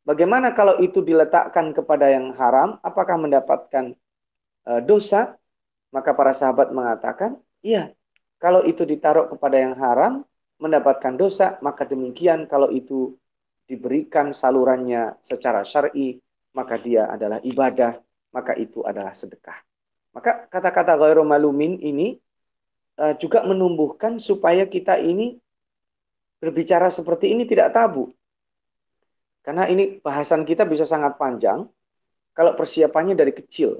[0.02, 2.78] Bagaimana kalau itu diletakkan kepada yang haram?
[2.82, 3.94] Apakah mendapatkan
[4.66, 5.38] uh, dosa?
[5.94, 7.94] Maka para sahabat mengatakan, iya,
[8.36, 10.24] kalau itu ditaruh kepada yang haram,
[10.56, 13.16] mendapatkan dosa, maka demikian kalau itu
[13.68, 16.20] diberikan salurannya secara syar'i,
[16.56, 18.00] maka dia adalah ibadah,
[18.32, 19.56] maka itu adalah sedekah.
[20.16, 22.16] Maka kata-kata ghairu malumin ini
[22.96, 25.36] uh, juga menumbuhkan supaya kita ini
[26.40, 28.12] berbicara seperti ini tidak tabu.
[29.44, 31.68] Karena ini bahasan kita bisa sangat panjang
[32.32, 33.78] kalau persiapannya dari kecil.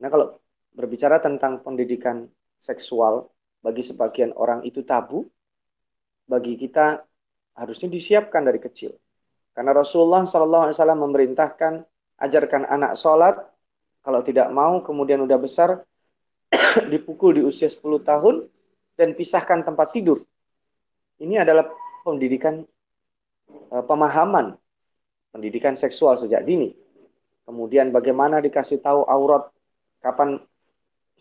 [0.00, 0.40] Nah, kalau
[0.74, 2.26] berbicara tentang pendidikan
[2.58, 3.30] seksual,
[3.64, 5.24] bagi sebagian orang itu tabu,
[6.28, 7.00] bagi kita
[7.56, 8.92] harusnya disiapkan dari kecil.
[9.56, 11.80] Karena Rasulullah SAW memerintahkan
[12.20, 13.40] ajarkan anak sholat,
[14.04, 15.80] kalau tidak mau kemudian udah besar
[16.92, 18.44] dipukul di usia 10 tahun
[19.00, 20.20] dan pisahkan tempat tidur.
[21.16, 21.64] Ini adalah
[22.04, 22.60] pendidikan
[23.48, 24.60] eh, pemahaman
[25.34, 26.70] pendidikan seksual sejak dini.
[27.42, 29.50] Kemudian bagaimana dikasih tahu aurat,
[29.98, 30.38] kapan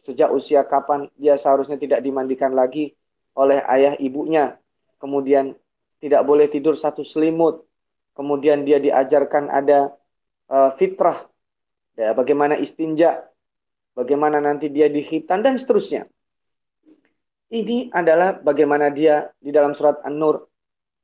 [0.03, 2.93] sejak usia kapan dia seharusnya tidak dimandikan lagi
[3.33, 4.59] oleh ayah ibunya.
[4.99, 5.55] Kemudian
[6.03, 7.63] tidak boleh tidur satu selimut.
[8.13, 9.95] Kemudian dia diajarkan ada
[10.51, 11.25] uh, fitrah.
[11.97, 13.25] Ya, bagaimana istinja.
[13.95, 16.05] Bagaimana nanti dia dihitan dan seterusnya.
[17.53, 20.49] Ini adalah bagaimana dia di dalam surat An-Nur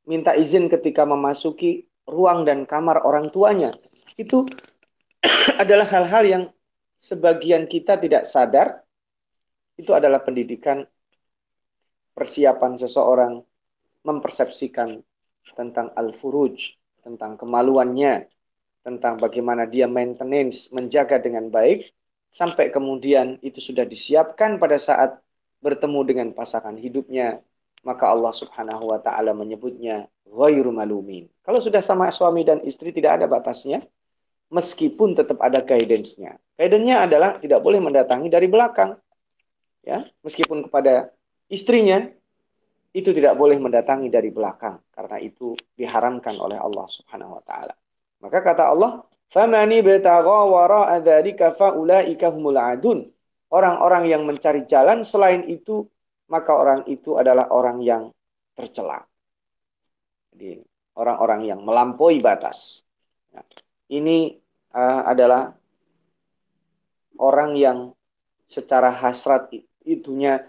[0.09, 3.69] minta izin ketika memasuki ruang dan kamar orang tuanya.
[4.17, 4.49] Itu
[5.61, 6.43] adalah hal-hal yang
[6.97, 8.81] sebagian kita tidak sadar
[9.79, 10.83] itu adalah pendidikan
[12.11, 13.39] persiapan seseorang
[14.03, 14.99] mempersepsikan
[15.55, 18.27] tentang al-furuj, tentang kemaluannya,
[18.83, 21.87] tentang bagaimana dia maintenance, menjaga dengan baik,
[22.29, 25.17] sampai kemudian itu sudah disiapkan pada saat
[25.59, 27.39] bertemu dengan pasangan hidupnya,
[27.83, 31.27] maka Allah Subhanahu wa taala menyebutnya ghairu malumin.
[31.43, 33.83] Kalau sudah sama suami dan istri tidak ada batasnya,
[34.51, 36.37] meskipun tetap ada guidance-nya.
[36.55, 38.95] Guidance-nya adalah tidak boleh mendatangi dari belakang.
[39.83, 41.09] Ya, meskipun kepada
[41.47, 42.11] istrinya
[42.91, 47.73] itu tidak boleh mendatangi dari belakang karena itu diharamkan oleh Allah Subhanahu wa taala.
[48.19, 49.79] Maka kata Allah, "Famani
[52.59, 52.99] adun."
[53.49, 55.89] Orang-orang yang mencari jalan selain itu,
[56.29, 58.13] maka orang itu adalah orang yang
[58.53, 59.01] tercela.
[60.29, 60.61] Jadi,
[60.93, 62.85] orang-orang yang melampaui batas.
[63.33, 63.41] Nah,
[63.89, 64.37] ini
[64.77, 65.57] uh, adalah
[67.17, 67.77] orang yang
[68.49, 69.53] secara hasrat
[69.85, 70.43] itunya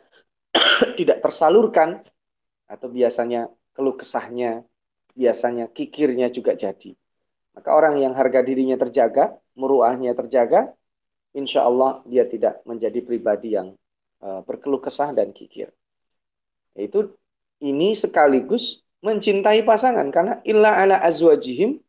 [0.98, 2.00] tidak tersalurkan
[2.66, 4.64] atau biasanya keluh kesahnya,
[5.12, 6.96] biasanya kikirnya juga jadi.
[7.54, 10.72] Maka orang yang harga dirinya terjaga, muruahnya terjaga,
[11.36, 13.74] insya Allah dia tidak menjadi pribadi yang
[14.22, 15.68] uh, berkeluh kesah dan kikir.
[16.78, 17.12] Yaitu
[17.60, 21.80] ini sekaligus mencintai pasangan karena illa ala azwajihim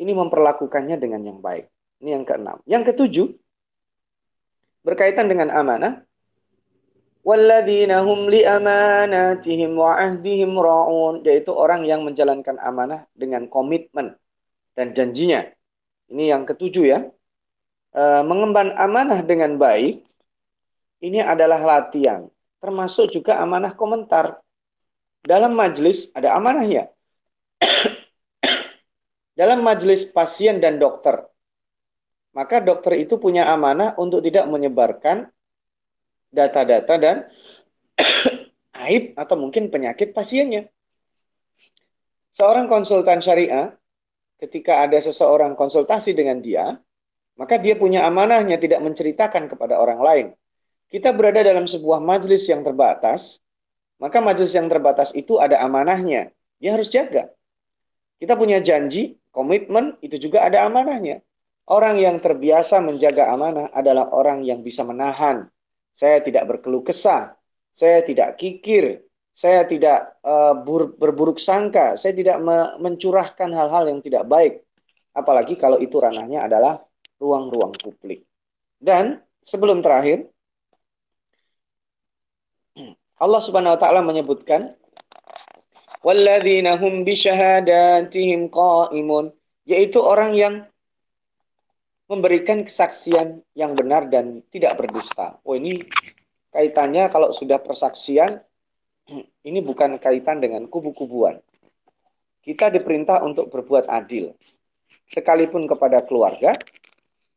[0.00, 1.68] ini memperlakukannya dengan yang baik.
[2.00, 2.58] Ini yang keenam.
[2.64, 3.26] Yang ketujuh
[4.84, 6.04] berkaitan dengan amanah.
[7.20, 14.16] Walladzina hum li amanatihim wa ahdihim ra'un yaitu orang yang menjalankan amanah dengan komitmen
[14.72, 15.44] dan janjinya.
[16.08, 16.98] Ini yang ketujuh ya.
[17.92, 20.00] E, mengemban amanah dengan baik
[21.00, 22.28] ini adalah latihan,
[22.60, 24.40] termasuk juga amanah komentar.
[25.20, 26.88] Dalam majelis ada amanahnya.
[29.40, 31.24] Dalam majelis pasien dan dokter,
[32.30, 35.30] maka dokter itu punya amanah untuk tidak menyebarkan
[36.30, 37.16] data-data dan
[38.86, 40.70] aib atau mungkin penyakit pasiennya.
[42.38, 43.74] Seorang konsultan syariah
[44.38, 46.78] ketika ada seseorang konsultasi dengan dia,
[47.34, 50.26] maka dia punya amanahnya tidak menceritakan kepada orang lain.
[50.90, 53.38] Kita berada dalam sebuah majelis yang terbatas,
[54.00, 56.34] maka majelis yang terbatas itu ada amanahnya.
[56.58, 57.30] Dia harus jaga.
[58.20, 61.22] Kita punya janji, komitmen, itu juga ada amanahnya.
[61.70, 65.46] Orang yang terbiasa menjaga amanah adalah orang yang bisa menahan.
[65.94, 67.38] Saya tidak berkeluh kesah,
[67.70, 70.58] saya tidak kikir, saya tidak uh,
[70.98, 72.42] berburuk sangka, saya tidak
[72.82, 74.66] mencurahkan hal-hal yang tidak baik.
[75.14, 76.82] Apalagi kalau itu ranahnya adalah
[77.22, 78.26] ruang-ruang publik.
[78.82, 80.26] Dan sebelum terakhir,
[83.20, 84.74] Allah Subhanahu wa taala menyebutkan
[86.00, 87.04] walladzina hum
[88.50, 89.24] qaimun
[89.68, 90.54] yaitu orang yang
[92.10, 95.38] memberikan kesaksian yang benar dan tidak berdusta.
[95.46, 95.86] Oh ini
[96.50, 98.42] kaitannya kalau sudah persaksian
[99.48, 101.38] ini bukan kaitan dengan kubu-kubuan.
[102.42, 104.34] Kita diperintah untuk berbuat adil.
[105.06, 106.58] Sekalipun kepada keluarga,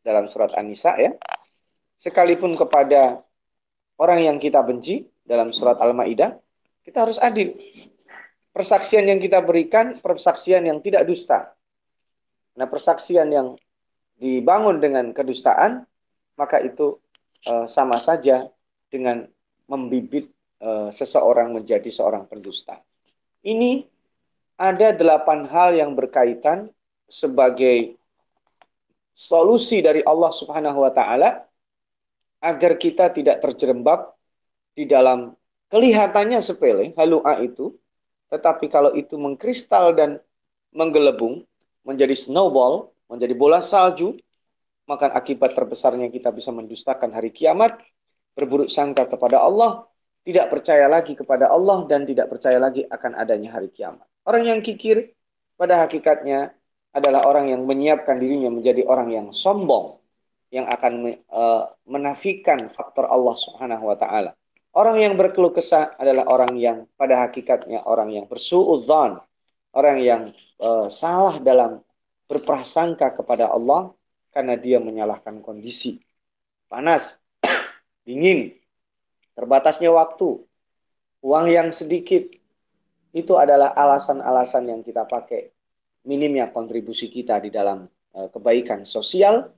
[0.01, 1.13] dalam surat An-Nisa ya.
[2.01, 3.21] Sekalipun kepada
[4.01, 6.35] orang yang kita benci, dalam surat Al-Ma'idah,
[6.83, 7.55] kita harus adil.
[8.51, 11.55] Persaksian yang kita berikan, persaksian yang tidak dusta.
[12.53, 13.57] Nah, persaksian yang
[14.17, 15.85] dibangun dengan kedustaan,
[16.37, 16.97] maka itu
[17.47, 18.49] uh, sama saja
[18.89, 19.25] dengan
[19.65, 20.33] membibit
[20.63, 22.79] Eh, seseorang menjadi seorang pendusta.
[23.43, 23.83] Ini
[24.55, 26.71] ada delapan hal yang berkaitan
[27.11, 27.99] sebagai
[29.11, 31.43] solusi dari Allah Subhanahu wa taala
[32.39, 34.15] agar kita tidak terjerembab
[34.71, 35.35] di dalam
[35.67, 37.75] kelihatannya sepele halua itu,
[38.31, 40.23] tetapi kalau itu mengkristal dan
[40.71, 41.43] menggelebung
[41.83, 44.17] menjadi snowball, menjadi bola salju,
[44.89, 47.77] maka akibat terbesarnya kita bisa mendustakan hari kiamat,
[48.33, 49.85] berburuk sangka kepada Allah,
[50.25, 54.03] tidak percaya lagi kepada Allah dan tidak percaya lagi akan adanya hari kiamat.
[54.25, 55.13] Orang yang kikir
[55.59, 56.55] pada hakikatnya
[56.95, 59.99] adalah orang yang menyiapkan dirinya menjadi orang yang sombong
[60.53, 64.31] yang akan uh, menafikan faktor Allah Subhanahu wa taala.
[64.73, 69.21] Orang yang berkeluh kesah adalah orang yang pada hakikatnya orang yang bersuudzon,
[69.73, 70.21] orang yang
[70.61, 71.81] uh, salah dalam
[72.33, 73.93] berprasangka kepada Allah
[74.33, 76.01] karena dia menyalahkan kondisi.
[76.65, 77.21] Panas,
[78.09, 78.57] dingin,
[79.37, 80.41] terbatasnya waktu,
[81.21, 82.25] uang yang sedikit,
[83.13, 85.53] itu adalah alasan-alasan yang kita pakai.
[86.09, 87.85] Minimnya kontribusi kita di dalam
[88.17, 89.53] uh, kebaikan sosial,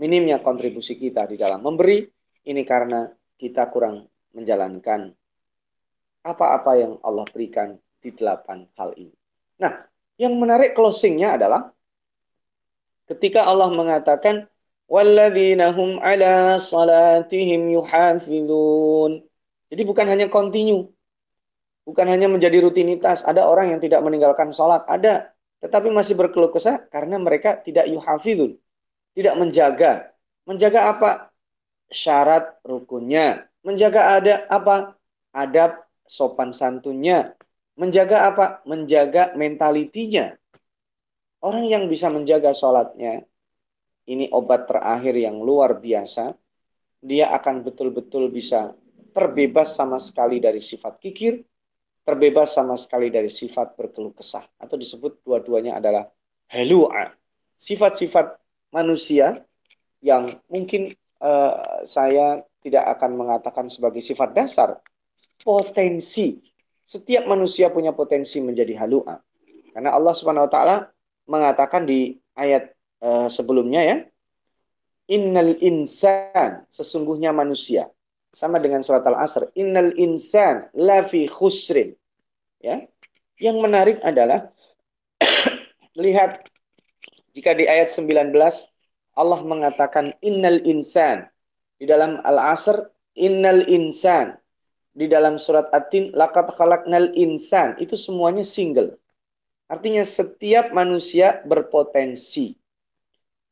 [0.00, 2.02] minimnya kontribusi kita di dalam memberi,
[2.48, 3.06] ini karena
[3.36, 5.12] kita kurang menjalankan
[6.24, 9.12] apa-apa yang Allah berikan di delapan hal ini.
[9.60, 9.84] Nah,
[10.16, 11.73] yang menarik closingnya adalah
[13.10, 14.48] ketika Allah mengatakan
[14.88, 19.24] walladzinahum ala salatihim yuhafidun
[19.72, 20.92] Jadi bukan hanya continue.
[21.84, 25.34] Bukan hanya menjadi rutinitas, ada orang yang tidak meninggalkan sholat, ada.
[25.60, 28.56] Tetapi masih berkeluh kesah karena mereka tidak yuhafidun
[29.16, 30.12] Tidak menjaga.
[30.44, 31.10] Menjaga apa?
[31.88, 33.48] Syarat rukunnya.
[33.64, 34.94] Menjaga ada apa?
[35.32, 37.32] Adab sopan santunnya.
[37.80, 38.44] Menjaga apa?
[38.68, 40.36] Menjaga mentalitinya.
[41.44, 43.20] Orang yang bisa menjaga sholatnya,
[44.08, 46.32] ini obat terakhir yang luar biasa.
[47.04, 48.72] Dia akan betul-betul bisa
[49.12, 51.44] terbebas sama sekali dari sifat kikir,
[52.00, 54.48] terbebas sama sekali dari sifat berkeluh kesah.
[54.56, 56.08] Atau disebut dua-duanya adalah
[56.48, 57.12] halu'a.
[57.60, 58.40] Sifat-sifat
[58.72, 59.44] manusia
[60.00, 64.80] yang mungkin uh, saya tidak akan mengatakan sebagai sifat dasar.
[65.44, 66.40] Potensi.
[66.88, 69.16] Setiap manusia punya potensi menjadi halu'a.
[69.76, 70.93] Karena Allah Subhanahu wa taala
[71.24, 73.96] mengatakan di ayat uh, sebelumnya ya,
[75.04, 77.92] Innal insan sesungguhnya manusia
[78.32, 79.52] sama dengan surat Al-Asr.
[79.52, 81.92] Innal insan lafi khusrin.
[82.64, 82.88] Ya.
[83.36, 84.48] Yang menarik adalah
[86.00, 86.48] lihat
[87.36, 88.32] jika di ayat 19
[89.14, 91.28] Allah mengatakan innal insan
[91.76, 94.40] di dalam Al-Asr innal insan
[94.94, 98.94] di dalam surat At-Tin laqad khalaqnal insan itu semuanya single.
[99.74, 102.54] Artinya setiap manusia berpotensi.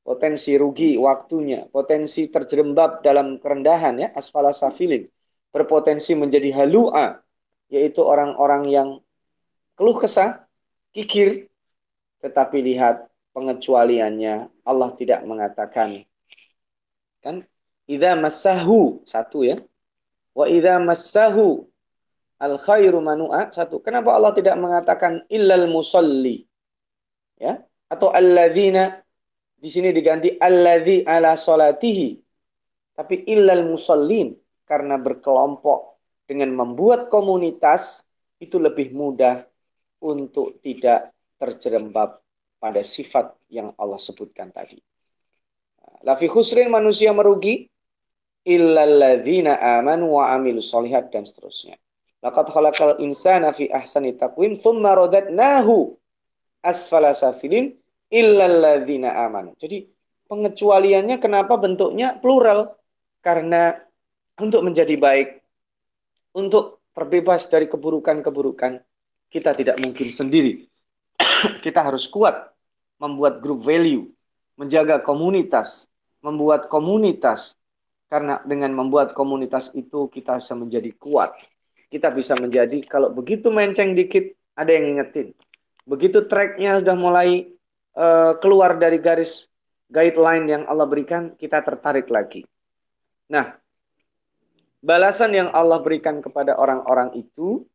[0.07, 5.11] Potensi rugi waktunya, potensi terjerembab dalam kerendahan ya, asfala safilin,
[5.51, 7.19] berpotensi menjadi halua,
[7.67, 8.89] yaitu orang-orang yang
[9.75, 10.47] keluh kesah,
[10.95, 11.51] kikir,
[12.23, 16.07] tetapi lihat pengecualiannya Allah tidak mengatakan.
[17.19, 17.47] Kan?
[17.91, 19.59] Idza massahu satu ya.
[20.39, 21.67] Wa idza massahu
[22.43, 26.43] al khairu manua satu kenapa Allah tidak mengatakan illal musalli
[27.39, 29.03] ya atau alladzina
[29.63, 32.19] di sini diganti alladzi ala salatihi.
[32.99, 34.35] Tapi illal musallin
[34.67, 38.03] karena berkelompok dengan membuat komunitas
[38.43, 39.47] itu lebih mudah
[40.03, 42.19] untuk tidak terjerembab
[42.59, 44.83] pada sifat yang Allah sebutkan tadi.
[46.03, 47.71] Lafi khusrin manusia merugi
[48.43, 51.79] illalladzina amanu wa amilus solihat dan seterusnya.
[52.23, 55.99] Laqad khalaqal insana fi ahsani taqwim thumma radadnahu
[56.63, 57.75] asfala safilin
[58.15, 59.59] illalladzina amanu.
[59.59, 59.91] Jadi
[60.31, 62.79] pengecualiannya kenapa bentuknya plural?
[63.23, 63.75] Karena
[64.39, 65.43] untuk menjadi baik,
[66.35, 68.83] untuk terbebas dari keburukan-keburukan,
[69.31, 70.67] kita tidak mungkin sendiri.
[71.65, 72.53] kita harus kuat
[73.03, 74.07] membuat group value,
[74.55, 75.91] menjaga komunitas,
[76.23, 77.59] membuat komunitas.
[78.07, 81.33] Karena dengan membuat komunitas itu kita bisa menjadi kuat.
[81.93, 85.37] Kita bisa menjadi kalau begitu menceng dikit ada yang ingetin.
[85.85, 87.53] Begitu tracknya sudah mulai
[88.01, 89.53] uh, keluar dari garis
[89.93, 92.49] guideline yang Allah berikan, kita tertarik lagi.
[93.29, 93.53] Nah,
[94.81, 97.69] balasan yang Allah berikan kepada orang-orang itu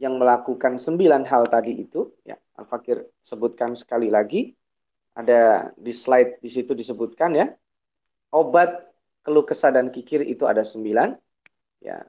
[0.00, 4.56] yang melakukan sembilan hal tadi itu, ya, Al-Fakir sebutkan sekali lagi,
[5.14, 7.46] ada di slide di situ disebutkan ya,
[8.34, 8.90] obat
[9.22, 11.14] keluh kesah dan kikir itu ada sembilan,
[11.84, 12.02] ya,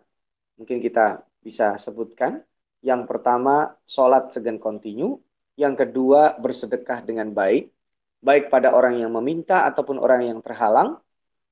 [0.60, 2.41] mungkin kita bisa sebutkan.
[2.86, 5.22] Yang pertama, sholat segan kontinu.
[5.56, 7.72] Yang kedua, bersedekah dengan baik,
[8.20, 10.99] baik pada orang yang meminta ataupun orang yang terhalang.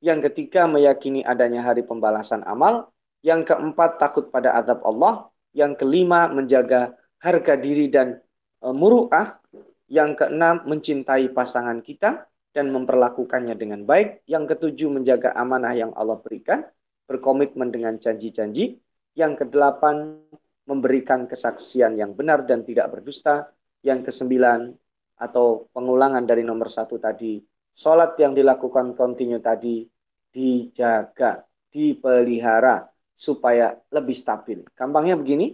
[0.03, 2.91] Yang ketiga, meyakini adanya hari pembalasan amal.
[3.23, 5.31] Yang keempat, takut pada azab Allah.
[5.55, 8.19] Yang kelima, menjaga harga diri dan
[8.59, 9.39] e, muruah.
[9.87, 14.27] Yang keenam, mencintai pasangan kita dan memperlakukannya dengan baik.
[14.27, 16.67] Yang ketujuh, menjaga amanah yang Allah berikan,
[17.07, 18.82] berkomitmen dengan janji-janji.
[19.13, 20.19] Yang kedelapan,
[20.63, 23.51] memberikan kesaksian yang benar dan tidak berdusta.
[23.83, 24.71] Yang kesembilan
[25.19, 27.43] atau pengulangan dari nomor satu tadi,
[27.75, 29.83] sholat yang dilakukan kontinu tadi
[30.31, 34.63] dijaga, dipelihara supaya lebih stabil.
[34.71, 35.53] Gampangnya begini,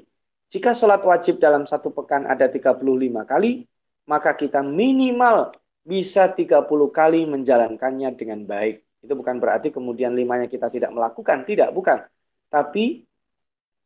[0.53, 2.85] jika sholat wajib dalam satu pekan ada 35
[3.25, 3.65] kali,
[4.05, 9.01] maka kita minimal bisa 30 kali menjalankannya dengan baik.
[9.01, 12.05] Itu bukan berarti kemudian limanya kita tidak melakukan, tidak, bukan.
[12.49, 13.08] Tapi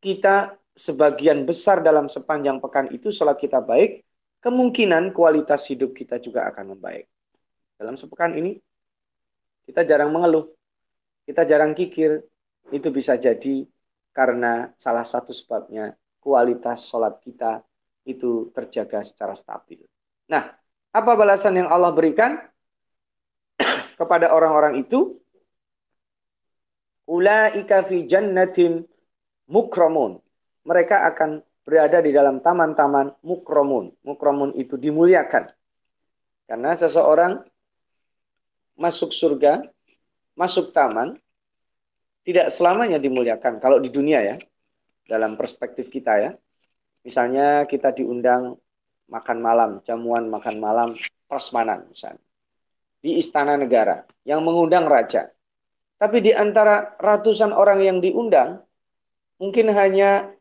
[0.03, 4.03] kita sebagian besar dalam sepanjang pekan itu sholat kita baik,
[4.43, 7.07] kemungkinan kualitas hidup kita juga akan membaik.
[7.79, 8.59] Dalam sepekan ini,
[9.63, 10.51] kita jarang mengeluh,
[11.23, 12.19] kita jarang kikir,
[12.75, 13.63] itu bisa jadi
[14.11, 17.63] karena salah satu sebabnya kualitas sholat kita
[18.03, 19.83] itu terjaga secara stabil.
[20.27, 20.51] Nah,
[20.91, 22.39] apa balasan yang Allah berikan
[23.99, 25.19] kepada orang-orang itu?
[27.03, 28.87] Ulaika fi jannatin
[29.53, 30.17] mukramun.
[30.65, 33.93] Mereka akan berada di dalam taman-taman mukromun.
[34.01, 35.53] Mukromun itu dimuliakan.
[36.49, 37.45] Karena seseorang
[38.73, 39.61] masuk surga,
[40.33, 41.15] masuk taman,
[42.25, 43.61] tidak selamanya dimuliakan.
[43.61, 44.35] Kalau di dunia ya,
[45.05, 46.31] dalam perspektif kita ya.
[47.03, 48.55] Misalnya kita diundang
[49.11, 50.89] makan malam, jamuan makan malam
[51.27, 52.23] prasmanan misalnya.
[53.03, 55.27] Di istana negara yang mengundang raja.
[55.99, 58.63] Tapi di antara ratusan orang yang diundang,
[59.37, 60.33] mungkin hanya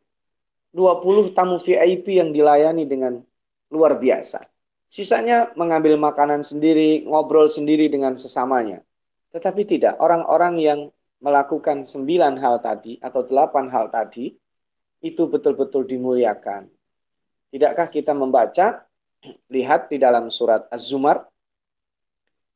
[0.72, 3.20] 20 tamu VIP yang dilayani dengan
[3.68, 4.48] luar biasa.
[4.92, 8.84] Sisanya mengambil makanan sendiri, ngobrol sendiri dengan sesamanya.
[9.32, 10.80] Tetapi tidak, orang-orang yang
[11.24, 14.36] melakukan sembilan hal tadi atau delapan hal tadi,
[15.00, 16.68] itu betul-betul dimuliakan.
[17.52, 18.84] Tidakkah kita membaca,
[19.54, 21.24] lihat di dalam surat Az-Zumar,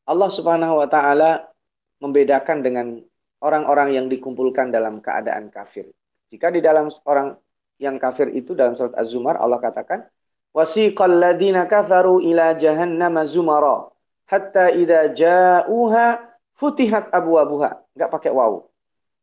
[0.06, 1.50] Allah subhanahu wa ta'ala
[1.98, 2.86] membedakan dengan
[3.42, 5.90] orang-orang yang dikumpulkan dalam keadaan kafir.
[6.32, 7.38] Jika di dalam orang
[7.76, 10.06] yang kafir itu dalam surat Az-Zumar Allah katakan,
[10.56, 13.92] wasiqal ladina kafaru ila jahannama zumara
[14.26, 16.24] hatta idza ja'uha
[16.56, 17.78] futihat abwabuha.
[17.94, 18.64] Enggak pakai waw.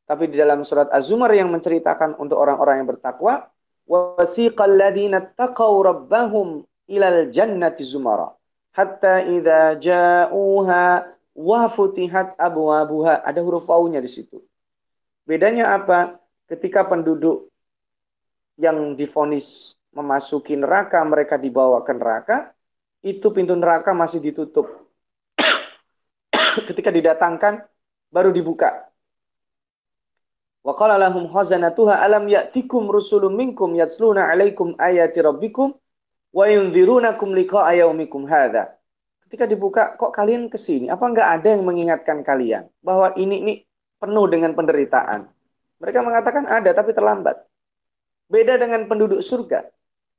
[0.03, 3.49] Tapi di dalam surat Az-Zumar yang menceritakan untuk orang-orang yang bertakwa,
[3.87, 8.31] wasiqal ladina taqaw rabbahum ilal jannati zumara
[8.73, 10.83] hatta idza ja'uha
[11.33, 13.21] wa futihat abwabuha.
[13.23, 14.41] Ada huruf wawunya di situ.
[15.23, 16.19] Bedanya apa?
[16.47, 17.49] Ketika penduduk
[18.59, 22.37] yang difonis memasuki neraka, mereka dibawa ke neraka,
[23.03, 24.67] itu pintu neraka masih ditutup.
[26.69, 27.65] Ketika didatangkan,
[28.13, 28.87] baru dibuka.
[30.63, 35.75] Wa qala lahum khazanatuha alam ya'tikum rusulun minkum yatsluna 'alaikum ayati rabbikum
[36.31, 38.77] wa yunzirunakum liqa'a yaumikum hadza.
[39.27, 40.93] Ketika dibuka, kok kalian ke sini?
[40.93, 43.53] Apa enggak ada yang mengingatkan kalian bahwa ini ini
[43.97, 45.32] penuh dengan penderitaan?
[45.81, 47.39] Mereka mengatakan ada tapi terlambat.
[48.29, 49.69] Beda dengan penduduk surga.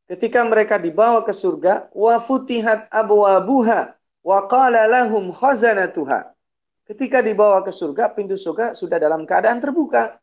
[0.05, 6.35] Ketika mereka dibawa ke surga, wa futihat abwabuha wa qala lahum khazanatuha.
[6.85, 10.21] Ketika dibawa ke surga, pintu surga sudah dalam keadaan terbuka.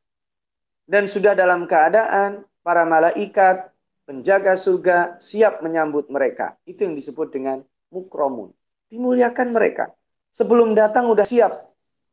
[0.85, 3.73] Dan sudah dalam keadaan para malaikat,
[4.05, 6.59] penjaga surga siap menyambut mereka.
[6.67, 8.53] Itu yang disebut dengan mukromun.
[8.93, 9.89] Dimuliakan mereka.
[10.35, 11.53] Sebelum datang sudah siap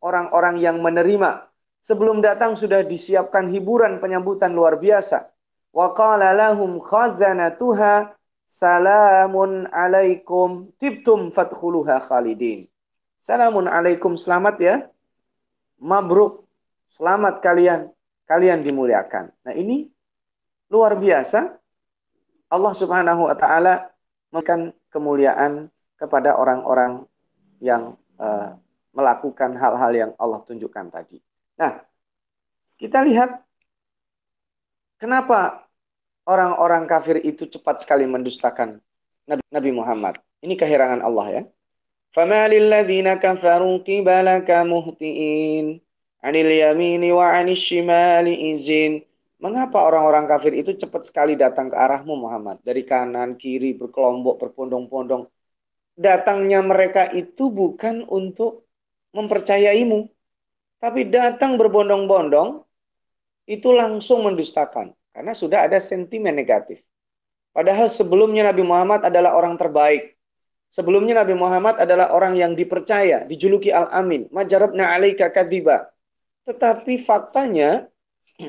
[0.01, 1.48] orang-orang yang menerima.
[1.89, 5.25] Sebelum datang sudah disiapkan hiburan penyambutan luar biasa
[5.73, 8.13] wa qala lahum khazanatuha
[8.45, 12.69] salamun alaikum tibtum fadkhuluha khalidin.
[13.25, 14.77] Salamun alaikum selamat ya.
[15.81, 16.45] Mabruk.
[16.93, 17.89] Selamat kalian.
[18.29, 19.33] Kalian dimuliakan.
[19.49, 19.89] Nah ini
[20.69, 21.57] luar biasa.
[22.53, 23.89] Allah subhanahu wa ta'ala
[24.29, 27.09] memberikan kemuliaan kepada orang-orang
[27.65, 28.61] yang uh,
[28.93, 31.25] melakukan hal-hal yang Allah tunjukkan tadi.
[31.60, 31.84] Nah,
[32.78, 33.44] kita lihat
[35.04, 35.68] Kenapa
[36.24, 38.80] orang-orang kafir itu cepat sekali mendustakan
[39.28, 40.16] Nabi, Nabi Muhammad?
[40.40, 41.44] Ini keherangan Allah ya.
[42.16, 45.66] فَمَا لِلَّذِينَ كَفَرُوا قِبَلَكَ مُهْتِئِينَ
[46.24, 48.94] عَنِ الْيَمِينِ وَعَنِ الشِّمَالِ إِذِينَ
[49.44, 52.64] Mengapa orang-orang kafir itu cepat sekali datang ke arahmu Muhammad?
[52.64, 55.28] Dari kanan, kiri, berkelompok, berpondong-pondong.
[56.00, 58.72] Datangnya mereka itu bukan untuk
[59.12, 60.08] mempercayaimu.
[60.79, 62.63] Tapi datang berbondong-bondong
[63.51, 66.79] itu langsung mendustakan karena sudah ada sentimen negatif.
[67.51, 70.15] Padahal sebelumnya Nabi Muhammad adalah orang terbaik.
[70.69, 75.91] Sebelumnya Nabi Muhammad adalah orang yang dipercaya, dijuluki Al-Amin, majarabna alaika kadiba.
[76.45, 77.89] Tetapi faktanya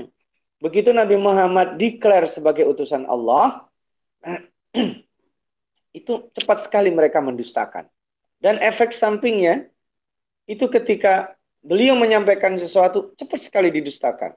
[0.63, 3.65] begitu Nabi Muhammad declare sebagai utusan Allah,
[5.99, 7.87] itu cepat sekali mereka mendustakan.
[8.37, 9.65] Dan efek sampingnya
[10.45, 14.35] itu ketika beliau menyampaikan sesuatu cepat sekali didustakan.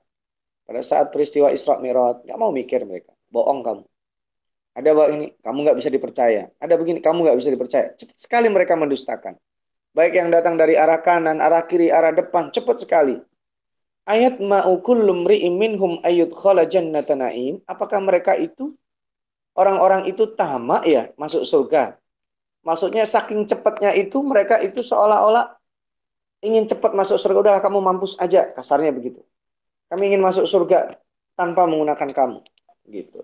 [0.62, 3.10] Pada saat peristiwa Isra Mi'raj, nggak mau mikir mereka.
[3.30, 3.84] Bohong kamu.
[4.72, 6.42] Ada bahwa ini, kamu nggak bisa dipercaya.
[6.56, 7.86] Ada begini, kamu nggak bisa dipercaya.
[7.92, 9.36] Cepat sekali mereka mendustakan.
[9.92, 13.20] Baik yang datang dari arah kanan, arah kiri, arah depan, cepat sekali.
[14.08, 17.12] Ayat ma'ukul lumri'im minhum ayyud khala jannata.
[17.68, 18.72] Apakah mereka itu,
[19.52, 22.00] orang-orang itu tamak ya masuk surga?
[22.64, 25.52] Maksudnya saking cepatnya itu, mereka itu seolah-olah
[26.43, 27.38] ingin cepat masuk surga.
[27.38, 29.22] Udahlah kamu mampus aja, kasarnya begitu.
[29.88, 30.99] Kami ingin masuk surga
[31.38, 32.38] tanpa menggunakan kamu.
[32.90, 33.22] Gitu.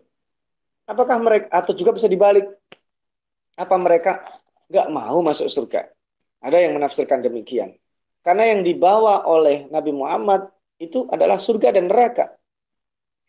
[0.88, 2.46] Apakah mereka atau juga bisa dibalik?
[3.58, 4.24] Apa mereka
[4.70, 5.90] nggak mau masuk surga?
[6.38, 7.74] Ada yang menafsirkan demikian.
[8.22, 10.48] Karena yang dibawa oleh Nabi Muhammad
[10.78, 12.38] itu adalah surga dan neraka.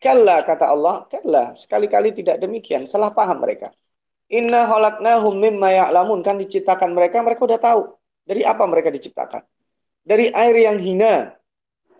[0.00, 3.68] Kalla kata Allah, kalla sekali-kali tidak demikian, salah paham mereka.
[4.30, 7.80] Inna khalaqnahum mimma ya'lamun kan diciptakan mereka, mereka udah tahu
[8.24, 9.42] dari apa mereka diciptakan.
[10.00, 11.34] Dari air yang hina,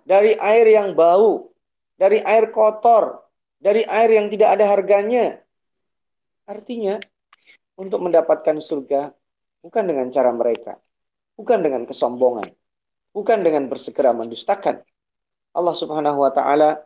[0.05, 1.53] dari air yang bau,
[2.01, 3.21] dari air kotor,
[3.61, 5.39] dari air yang tidak ada harganya.
[6.49, 6.99] Artinya,
[7.77, 9.13] untuk mendapatkan surga
[9.61, 10.81] bukan dengan cara mereka,
[11.37, 12.49] bukan dengan kesombongan,
[13.13, 14.81] bukan dengan bersegera mendustakan.
[15.57, 16.85] Allah Subhanahu wa taala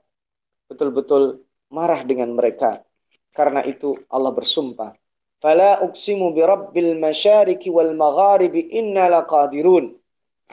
[0.70, 2.80] betul-betul marah dengan mereka
[3.34, 4.94] Karena itu Allah bersumpah.
[5.42, 9.90] Fala uksimu bi rabbil masyariki wal magharibi inna laqadirun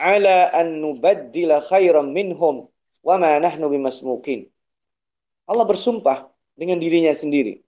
[0.02, 2.66] ala an nubaddila khairan minhum
[3.06, 4.50] wa ma nahnu bimasmukin.
[5.46, 6.26] Allah bersumpah
[6.58, 7.62] dengan dirinya sendiri.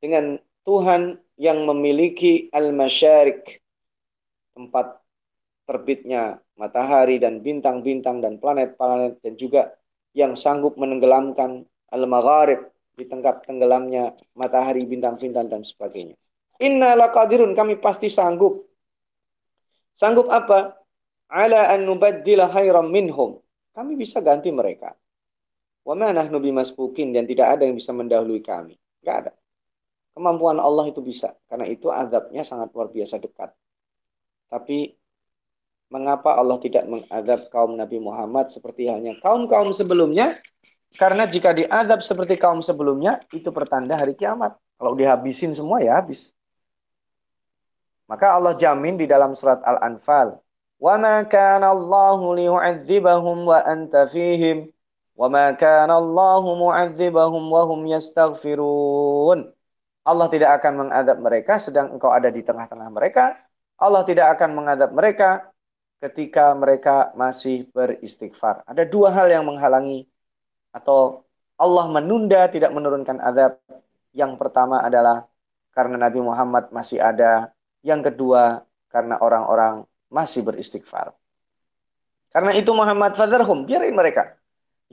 [0.00, 3.60] Dengan Tuhan yang memiliki al-masyarik,
[4.56, 5.04] tempat
[5.68, 9.76] terbitnya matahari dan bintang-bintang dan planet-planet dan juga
[10.16, 16.16] yang sanggup menenggelamkan al-magharib di tengah tenggelamnya matahari, bintang-bintang dan sebagainya.
[16.56, 18.64] Inna laqadirun kami pasti sanggup.
[19.92, 20.72] Sanggup apa?
[21.26, 23.42] Ala an nubaddila khairam minhum.
[23.74, 24.94] Kami bisa ganti mereka.
[25.86, 28.74] Wa ma nahnu bimasbukin dan tidak ada yang bisa mendahului kami.
[29.02, 29.32] Enggak ada.
[30.16, 31.36] Kemampuan Allah itu bisa.
[31.46, 33.52] Karena itu azabnya sangat luar biasa dekat.
[34.48, 34.96] Tapi
[35.92, 40.38] mengapa Allah tidak mengadab kaum Nabi Muhammad seperti halnya kaum-kaum sebelumnya?
[40.96, 44.56] Karena jika diadab seperti kaum sebelumnya, itu pertanda hari kiamat.
[44.80, 46.32] Kalau dihabisin semua ya habis.
[48.08, 50.40] Maka Allah jamin di dalam surat Al-Anfal.
[50.81, 54.57] وَمَا كَانَ اللَّهُ لِيُعَذِّبَهُمْ وَأَنْتَ فِيهِمْ
[55.15, 59.39] وَمَا كَانَ اللَّهُ مُعَذِّبَهُمْ وَهُمْ يَسْتَغْفِرُونَ
[60.01, 63.37] Allah tidak akan mengadab mereka sedang engkau ada di tengah-tengah mereka.
[63.77, 65.53] Allah tidak akan mengadab mereka
[66.01, 68.65] ketika mereka masih beristighfar.
[68.65, 70.09] Ada dua hal yang menghalangi
[70.73, 71.21] atau
[71.61, 73.61] Allah menunda tidak menurunkan adab.
[74.09, 75.29] Yang pertama adalah
[75.77, 77.53] karena Nabi Muhammad masih ada.
[77.85, 81.14] Yang kedua karena orang-orang masih beristighfar.
[82.30, 84.36] Karena itu Muhammad fadharhum, biarin mereka.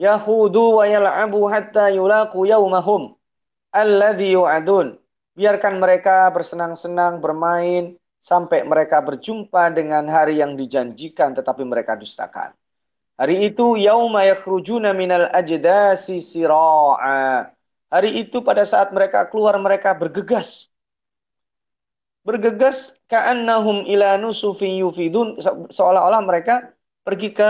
[0.00, 3.14] Yahudu wa yal'abu hatta yulaqu yaumahum
[3.70, 4.98] alladhi yu'adun.
[5.34, 12.56] Biarkan mereka bersenang-senang, bermain, sampai mereka berjumpa dengan hari yang dijanjikan tetapi mereka dustakan.
[13.14, 17.52] Hari itu yauma yakhrujuna minal ajdasi sira'a.
[17.92, 20.66] Hari itu pada saat mereka keluar mereka bergegas.
[22.24, 25.36] Bergegas ka'annahum ila nusufin yufidun
[25.68, 26.72] seolah-olah mereka
[27.04, 27.48] pergi ke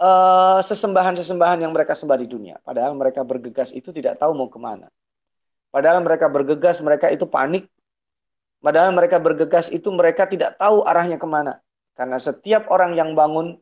[0.00, 2.60] uh, sesembahan-sesembahan yang mereka sembah di dunia.
[2.60, 4.92] Padahal mereka bergegas itu tidak tahu mau ke mana.
[5.72, 7.68] Padahal mereka bergegas, mereka itu panik.
[8.64, 11.60] Padahal mereka bergegas itu mereka tidak tahu arahnya ke mana.
[11.96, 13.56] Karena setiap orang yang bangun,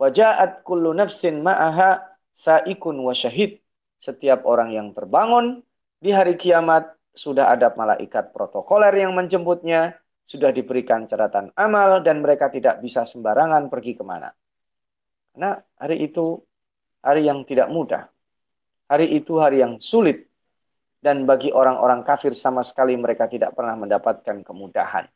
[0.00, 3.60] wajahat kullu nafsin ma'aha sa'ikun wa syahid.
[4.00, 5.62] Setiap orang yang terbangun
[6.02, 12.48] di hari kiamat sudah ada malaikat protokoler yang menjemputnya, sudah diberikan catatan amal dan mereka
[12.48, 14.32] tidak bisa sembarangan pergi ke mana.
[15.32, 16.40] Karena hari itu
[17.04, 18.08] hari yang tidak mudah.
[18.88, 20.28] Hari itu hari yang sulit
[21.00, 25.08] dan bagi orang-orang kafir sama sekali mereka tidak pernah mendapatkan kemudahan.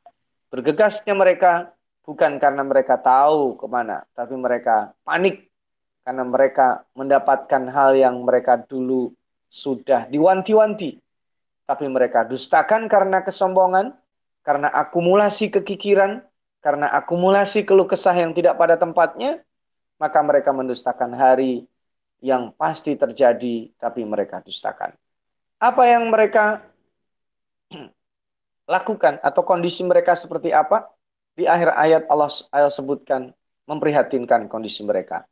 [0.49, 5.47] Bergegasnya mereka bukan karena mereka tahu ke mana, tapi mereka panik
[6.07, 9.11] karena mereka mendapatkan hal yang mereka dulu
[9.51, 11.06] sudah diwanti-wanti.
[11.67, 13.91] Tapi mereka dustakan karena kesombongan,
[14.47, 16.23] karena akumulasi kekikiran,
[16.63, 19.43] karena akumulasi keluh kesah yang tidak pada tempatnya,
[19.99, 21.67] maka mereka mendustakan hari
[22.23, 24.95] yang pasti terjadi, tapi mereka dustakan.
[25.59, 26.63] Apa yang mereka
[28.75, 30.87] lakukan atau kondisi mereka seperti apa?
[31.37, 33.35] Di akhir ayat Allah, Allah sebutkan
[33.67, 35.27] memprihatinkan kondisi mereka.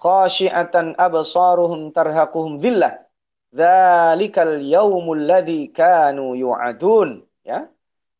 [0.00, 3.09] Absaruhum tarhaquhum dhillah
[3.50, 7.66] dzalikal yaumul ladzi kanu yu'adun ya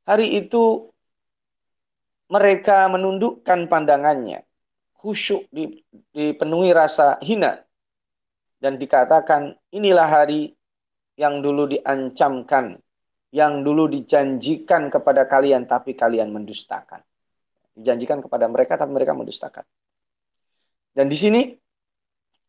[0.07, 0.91] hari itu
[2.31, 4.43] mereka menundukkan pandangannya
[4.99, 5.49] khusyuk
[6.13, 7.63] dipenuhi rasa hina
[8.61, 10.53] dan dikatakan inilah hari
[11.21, 12.81] yang dulu diancamkan,
[13.33, 17.05] yang dulu dijanjikan kepada kalian tapi kalian mendustakan.
[17.77, 19.65] Dijanjikan kepada mereka tapi mereka mendustakan.
[20.97, 21.43] Dan di sini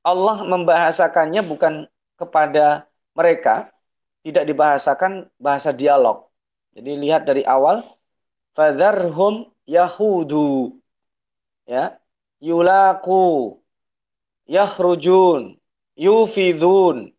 [0.08, 1.88] Allah membahasakannya bukan
[2.22, 2.86] kepada
[3.18, 3.74] mereka,
[4.22, 6.30] tidak dibahasakan bahasa dialog.
[6.78, 7.82] Jadi lihat dari awal,
[8.54, 10.78] fadharhum yahudu,
[11.66, 11.98] ya,
[12.38, 13.58] yulaku,
[14.46, 15.58] yakhrujun,
[15.98, 17.12] yufidun,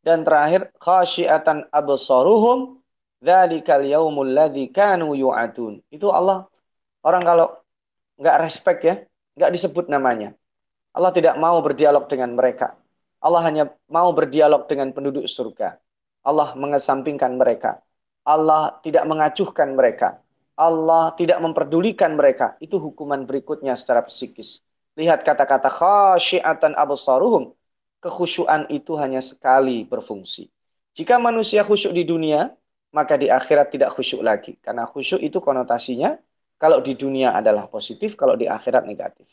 [0.00, 2.80] dan terakhir khasyiatan absaruhum
[3.20, 5.84] dzalikal yaumul ladzi kanu yu'atun.
[5.92, 6.48] Itu Allah
[7.04, 7.46] orang kalau
[8.16, 8.94] nggak respect ya,
[9.36, 10.32] nggak disebut namanya.
[10.96, 12.79] Allah tidak mau berdialog dengan mereka.
[13.20, 15.76] Allah hanya mau berdialog dengan penduduk surga.
[16.24, 17.80] Allah mengesampingkan mereka.
[18.24, 20.20] Allah tidak mengacuhkan mereka.
[20.56, 22.56] Allah tidak memperdulikan mereka.
[22.60, 24.60] Itu hukuman berikutnya secara psikis.
[24.96, 27.56] Lihat kata-kata khasyiatan absaruhum
[28.00, 30.48] kekhusyuan itu hanya sekali berfungsi.
[30.96, 32.52] Jika manusia khusyuk di dunia,
[32.90, 34.58] maka di akhirat tidak khusyuk lagi.
[34.58, 36.18] Karena khusyuk itu konotasinya,
[36.60, 39.28] kalau di dunia adalah positif, kalau di akhirat negatif.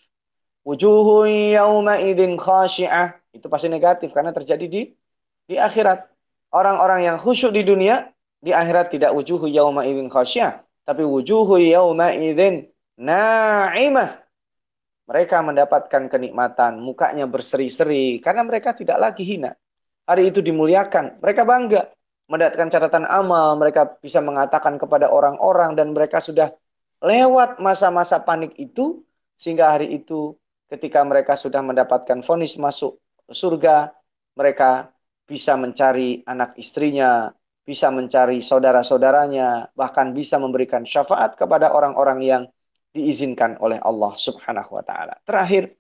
[0.68, 1.24] Wujuhu
[1.56, 3.16] yawma idin khasyi'ah.
[3.32, 4.82] Itu pasti negatif, karena terjadi di
[5.48, 6.12] di akhirat.
[6.48, 8.08] orang-orang yang khusyuk di dunia
[8.40, 14.24] di akhirat tidak wujuhu yauma idzin khasyah, tapi wujuhu yauma idzin na'imah.
[15.08, 19.56] Mereka mendapatkan kenikmatan, mukanya berseri-seri karena mereka tidak lagi hina.
[20.08, 21.92] Hari itu dimuliakan, mereka bangga
[22.28, 26.52] mendapatkan catatan amal, mereka bisa mengatakan kepada orang-orang dan mereka sudah
[27.04, 29.04] lewat masa-masa panik itu
[29.40, 30.36] sehingga hari itu
[30.68, 33.00] ketika mereka sudah mendapatkan vonis masuk
[33.32, 33.92] surga,
[34.36, 34.92] mereka
[35.28, 37.32] bisa mencari anak istrinya,
[37.68, 42.44] bisa mencari saudara-saudaranya, bahkan bisa memberikan syafaat kepada orang-orang yang
[42.96, 45.20] diizinkan oleh Allah Subhanahu wa taala.
[45.28, 45.76] Terakhir,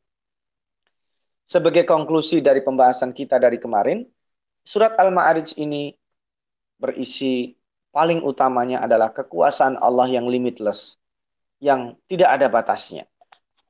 [1.47, 4.03] sebagai konklusi dari pembahasan kita dari kemarin,
[4.67, 5.95] surat Al-Ma'arij ini
[6.75, 7.55] berisi
[7.95, 10.99] paling utamanya adalah kekuasaan Allah yang limitless,
[11.63, 13.07] yang tidak ada batasnya.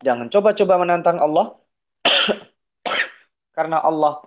[0.06, 1.58] Jangan coba-coba menantang Allah,
[3.58, 4.22] karena Allah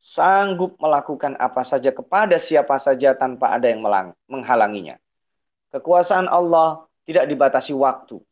[0.00, 3.84] sanggup melakukan apa saja kepada siapa saja tanpa ada yang
[4.30, 4.96] menghalanginya.
[5.74, 8.22] Kekuasaan Allah tidak dibatasi waktu,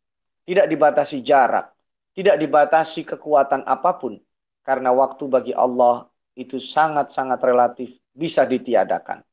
[0.47, 1.71] tidak dibatasi jarak,
[2.17, 4.17] tidak dibatasi kekuatan apa pun,
[4.65, 9.23] karena waktu bagi Allah itu sangat-sangat relatif, bisa ditiadakan.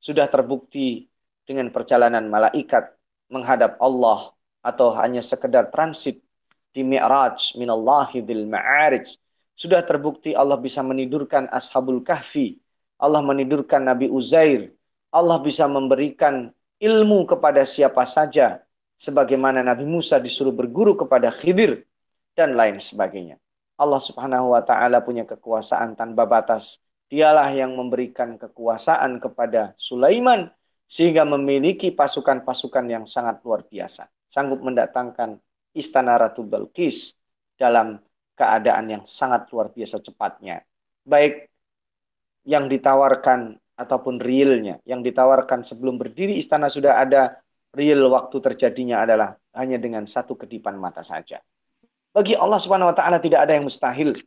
[0.00, 1.08] Sudah terbukti
[1.44, 2.92] dengan perjalanan malaikat
[3.32, 6.20] menghadap Allah atau hanya sekedar transit
[6.70, 9.06] di Mi'raj minallahi dil ma'arij
[9.60, 12.56] sudah terbukti Allah bisa menidurkan Ashabul Kahfi.
[12.96, 14.72] Allah menidurkan Nabi Uzair.
[15.12, 16.48] Allah bisa memberikan
[16.80, 18.64] ilmu kepada siapa saja.
[18.96, 21.84] Sebagaimana Nabi Musa disuruh berguru kepada Khidir.
[22.32, 23.36] Dan lain sebagainya.
[23.76, 26.80] Allah subhanahu wa ta'ala punya kekuasaan tanpa batas.
[27.12, 30.48] Dialah yang memberikan kekuasaan kepada Sulaiman.
[30.88, 34.08] Sehingga memiliki pasukan-pasukan yang sangat luar biasa.
[34.32, 35.36] Sanggup mendatangkan
[35.76, 37.14] istana Ratu Balkis
[37.54, 38.00] dalam
[38.34, 40.64] keadaan yang sangat luar biasa cepatnya.
[41.04, 41.50] Baik
[42.48, 44.80] yang ditawarkan ataupun realnya.
[44.88, 47.40] Yang ditawarkan sebelum berdiri istana sudah ada,
[47.76, 51.40] real waktu terjadinya adalah hanya dengan satu kedipan mata saja.
[52.10, 54.18] Bagi Allah Subhanahu wa taala tidak ada yang mustahil.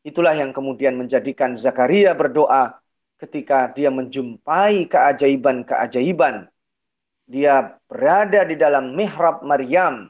[0.00, 2.80] Itulah yang kemudian menjadikan Zakaria berdoa
[3.20, 6.48] ketika dia menjumpai keajaiban-keajaiban.
[7.28, 10.08] Dia berada di dalam mihrab Maryam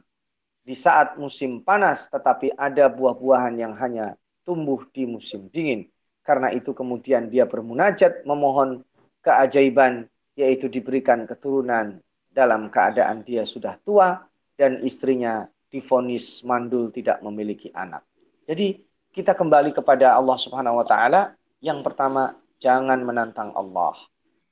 [0.68, 5.88] di saat musim panas, tetapi ada buah-buahan yang hanya tumbuh di musim dingin.
[6.20, 8.84] Karena itu kemudian dia bermunajat memohon
[9.24, 10.04] keajaiban,
[10.36, 14.28] yaitu diberikan keturunan dalam keadaan dia sudah tua
[14.60, 18.04] dan istrinya difonis mandul tidak memiliki anak.
[18.44, 18.84] Jadi
[19.16, 21.32] kita kembali kepada Allah Subhanahu wa taala.
[21.64, 23.96] Yang pertama, jangan menantang Allah.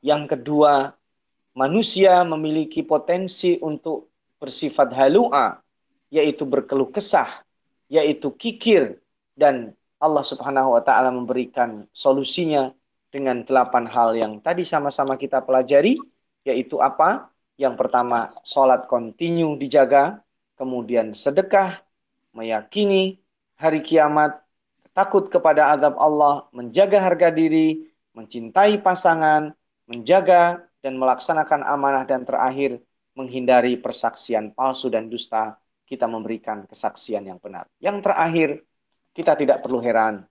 [0.01, 0.97] Yang kedua,
[1.53, 4.09] manusia memiliki potensi untuk
[4.41, 5.61] bersifat halua,
[6.11, 7.29] yaitu berkeluh kesah,
[7.91, 8.99] yaitu kikir
[9.35, 12.73] dan Allah Subhanahu wa taala memberikan solusinya
[13.09, 15.97] dengan delapan hal yang tadi sama-sama kita pelajari
[16.47, 17.33] yaitu apa?
[17.57, 20.21] Yang pertama, sholat kontinu dijaga,
[20.61, 21.81] kemudian sedekah,
[22.37, 23.17] meyakini
[23.57, 24.45] hari kiamat,
[24.93, 29.57] takut kepada azab Allah, menjaga harga diri, mencintai pasangan,
[29.89, 32.85] menjaga dan melaksanakan amanah dan terakhir
[33.17, 37.70] menghindari persaksian palsu dan dusta kita memberikan kesaksian yang benar.
[37.78, 38.49] Yang terakhir,
[39.14, 40.26] kita tidak perlu heran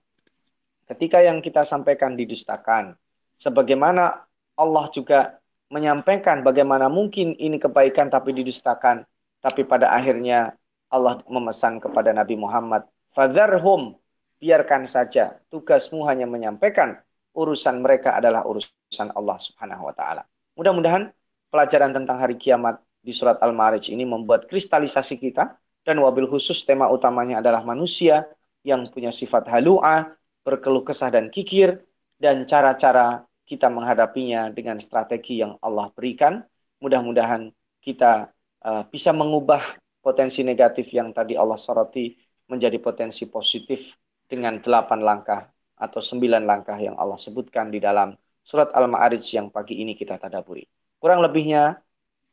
[0.86, 2.94] ketika yang kita sampaikan didustakan.
[3.36, 4.24] Sebagaimana
[4.56, 5.36] Allah juga
[5.68, 9.04] menyampaikan bagaimana mungkin ini kebaikan tapi didustakan.
[9.42, 10.56] Tapi pada akhirnya
[10.88, 13.98] Allah memesan kepada Nabi Muhammad, Fadharhum,
[14.40, 15.36] biarkan saja.
[15.52, 16.96] Tugasmu hanya menyampaikan
[17.36, 20.22] urusan mereka adalah urusan Allah Subhanahu wa taala.
[20.56, 21.12] Mudah-mudahan
[21.52, 25.54] pelajaran tentang hari kiamat di surat Al-Ma'arij ini membuat kristalisasi kita
[25.86, 28.26] dan wabil khusus tema utamanya adalah manusia
[28.66, 30.10] yang punya sifat halu'ah,
[30.42, 31.86] berkeluh kesah dan kikir
[32.18, 36.42] dan cara-cara kita menghadapinya dengan strategi yang Allah berikan.
[36.82, 38.34] Mudah-mudahan kita
[38.66, 39.62] uh, bisa mengubah
[40.02, 42.10] potensi negatif yang tadi Allah soroti
[42.50, 43.94] menjadi potensi positif
[44.26, 45.46] dengan delapan langkah
[45.78, 48.10] atau sembilan langkah yang Allah sebutkan di dalam
[48.42, 50.66] surat Al-Ma'arij yang pagi ini kita tadaburi.
[50.98, 51.78] Kurang lebihnya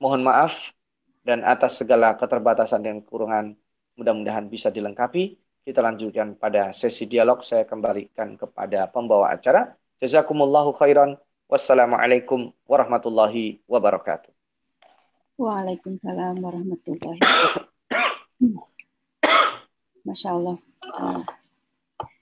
[0.03, 0.75] Mohon maaf
[1.23, 3.55] dan atas segala keterbatasan dan kekurangan
[3.95, 5.39] mudah-mudahan bisa dilengkapi.
[5.63, 7.39] Kita lanjutkan pada sesi dialog.
[7.39, 9.71] Saya kembalikan kepada pembawa acara.
[10.03, 11.15] Jazakumullahu khairan.
[11.47, 14.27] Wassalamualaikum warahmatullahi wabarakatuh.
[15.39, 17.63] Waalaikumsalam warahmatullahi wabarakatuh.
[20.11, 20.59] Masya Allah.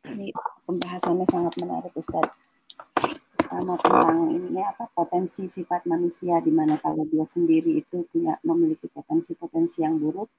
[0.06, 0.30] ini
[0.70, 2.30] pembahasannya sangat menarik Ustaz
[3.52, 8.88] pertama tentang ini apa potensi sifat manusia di mana kalau dia sendiri itu punya memiliki
[8.88, 10.32] potensi-potensi yang buruk.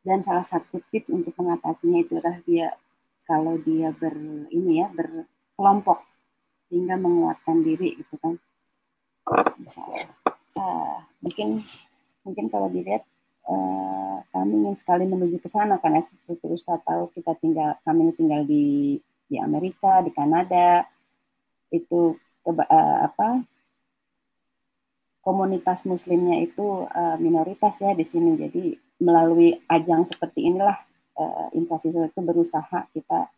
[0.00, 2.72] Dan salah satu tips untuk mengatasinya itu adalah dia
[3.28, 4.16] kalau dia ber
[4.48, 6.00] ini ya berkelompok
[6.72, 8.40] sehingga menguatkan diri gitu kan.
[10.56, 11.68] Uh, mungkin
[12.24, 13.04] mungkin kalau dilihat
[13.44, 18.48] uh, kami ingin sekali menuju ke sana karena seperti Ustaz tahu kita tinggal kami tinggal
[18.48, 18.96] di
[19.28, 20.88] di Amerika di Kanada.
[21.68, 22.16] Itu
[22.48, 23.44] ke, uh, apa
[25.20, 28.40] komunitas muslimnya itu uh, minoritas ya di sini.
[28.40, 28.72] Jadi
[29.04, 30.80] melalui ajang seperti inilah
[31.20, 33.28] uh, invasi itu berusaha kita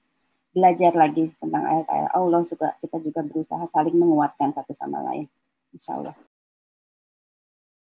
[0.55, 2.79] belajar lagi tentang ayat-ayat Allah juga.
[2.79, 5.27] Kita juga berusaha saling menguatkan satu sama lain
[5.75, 6.30] insya Allah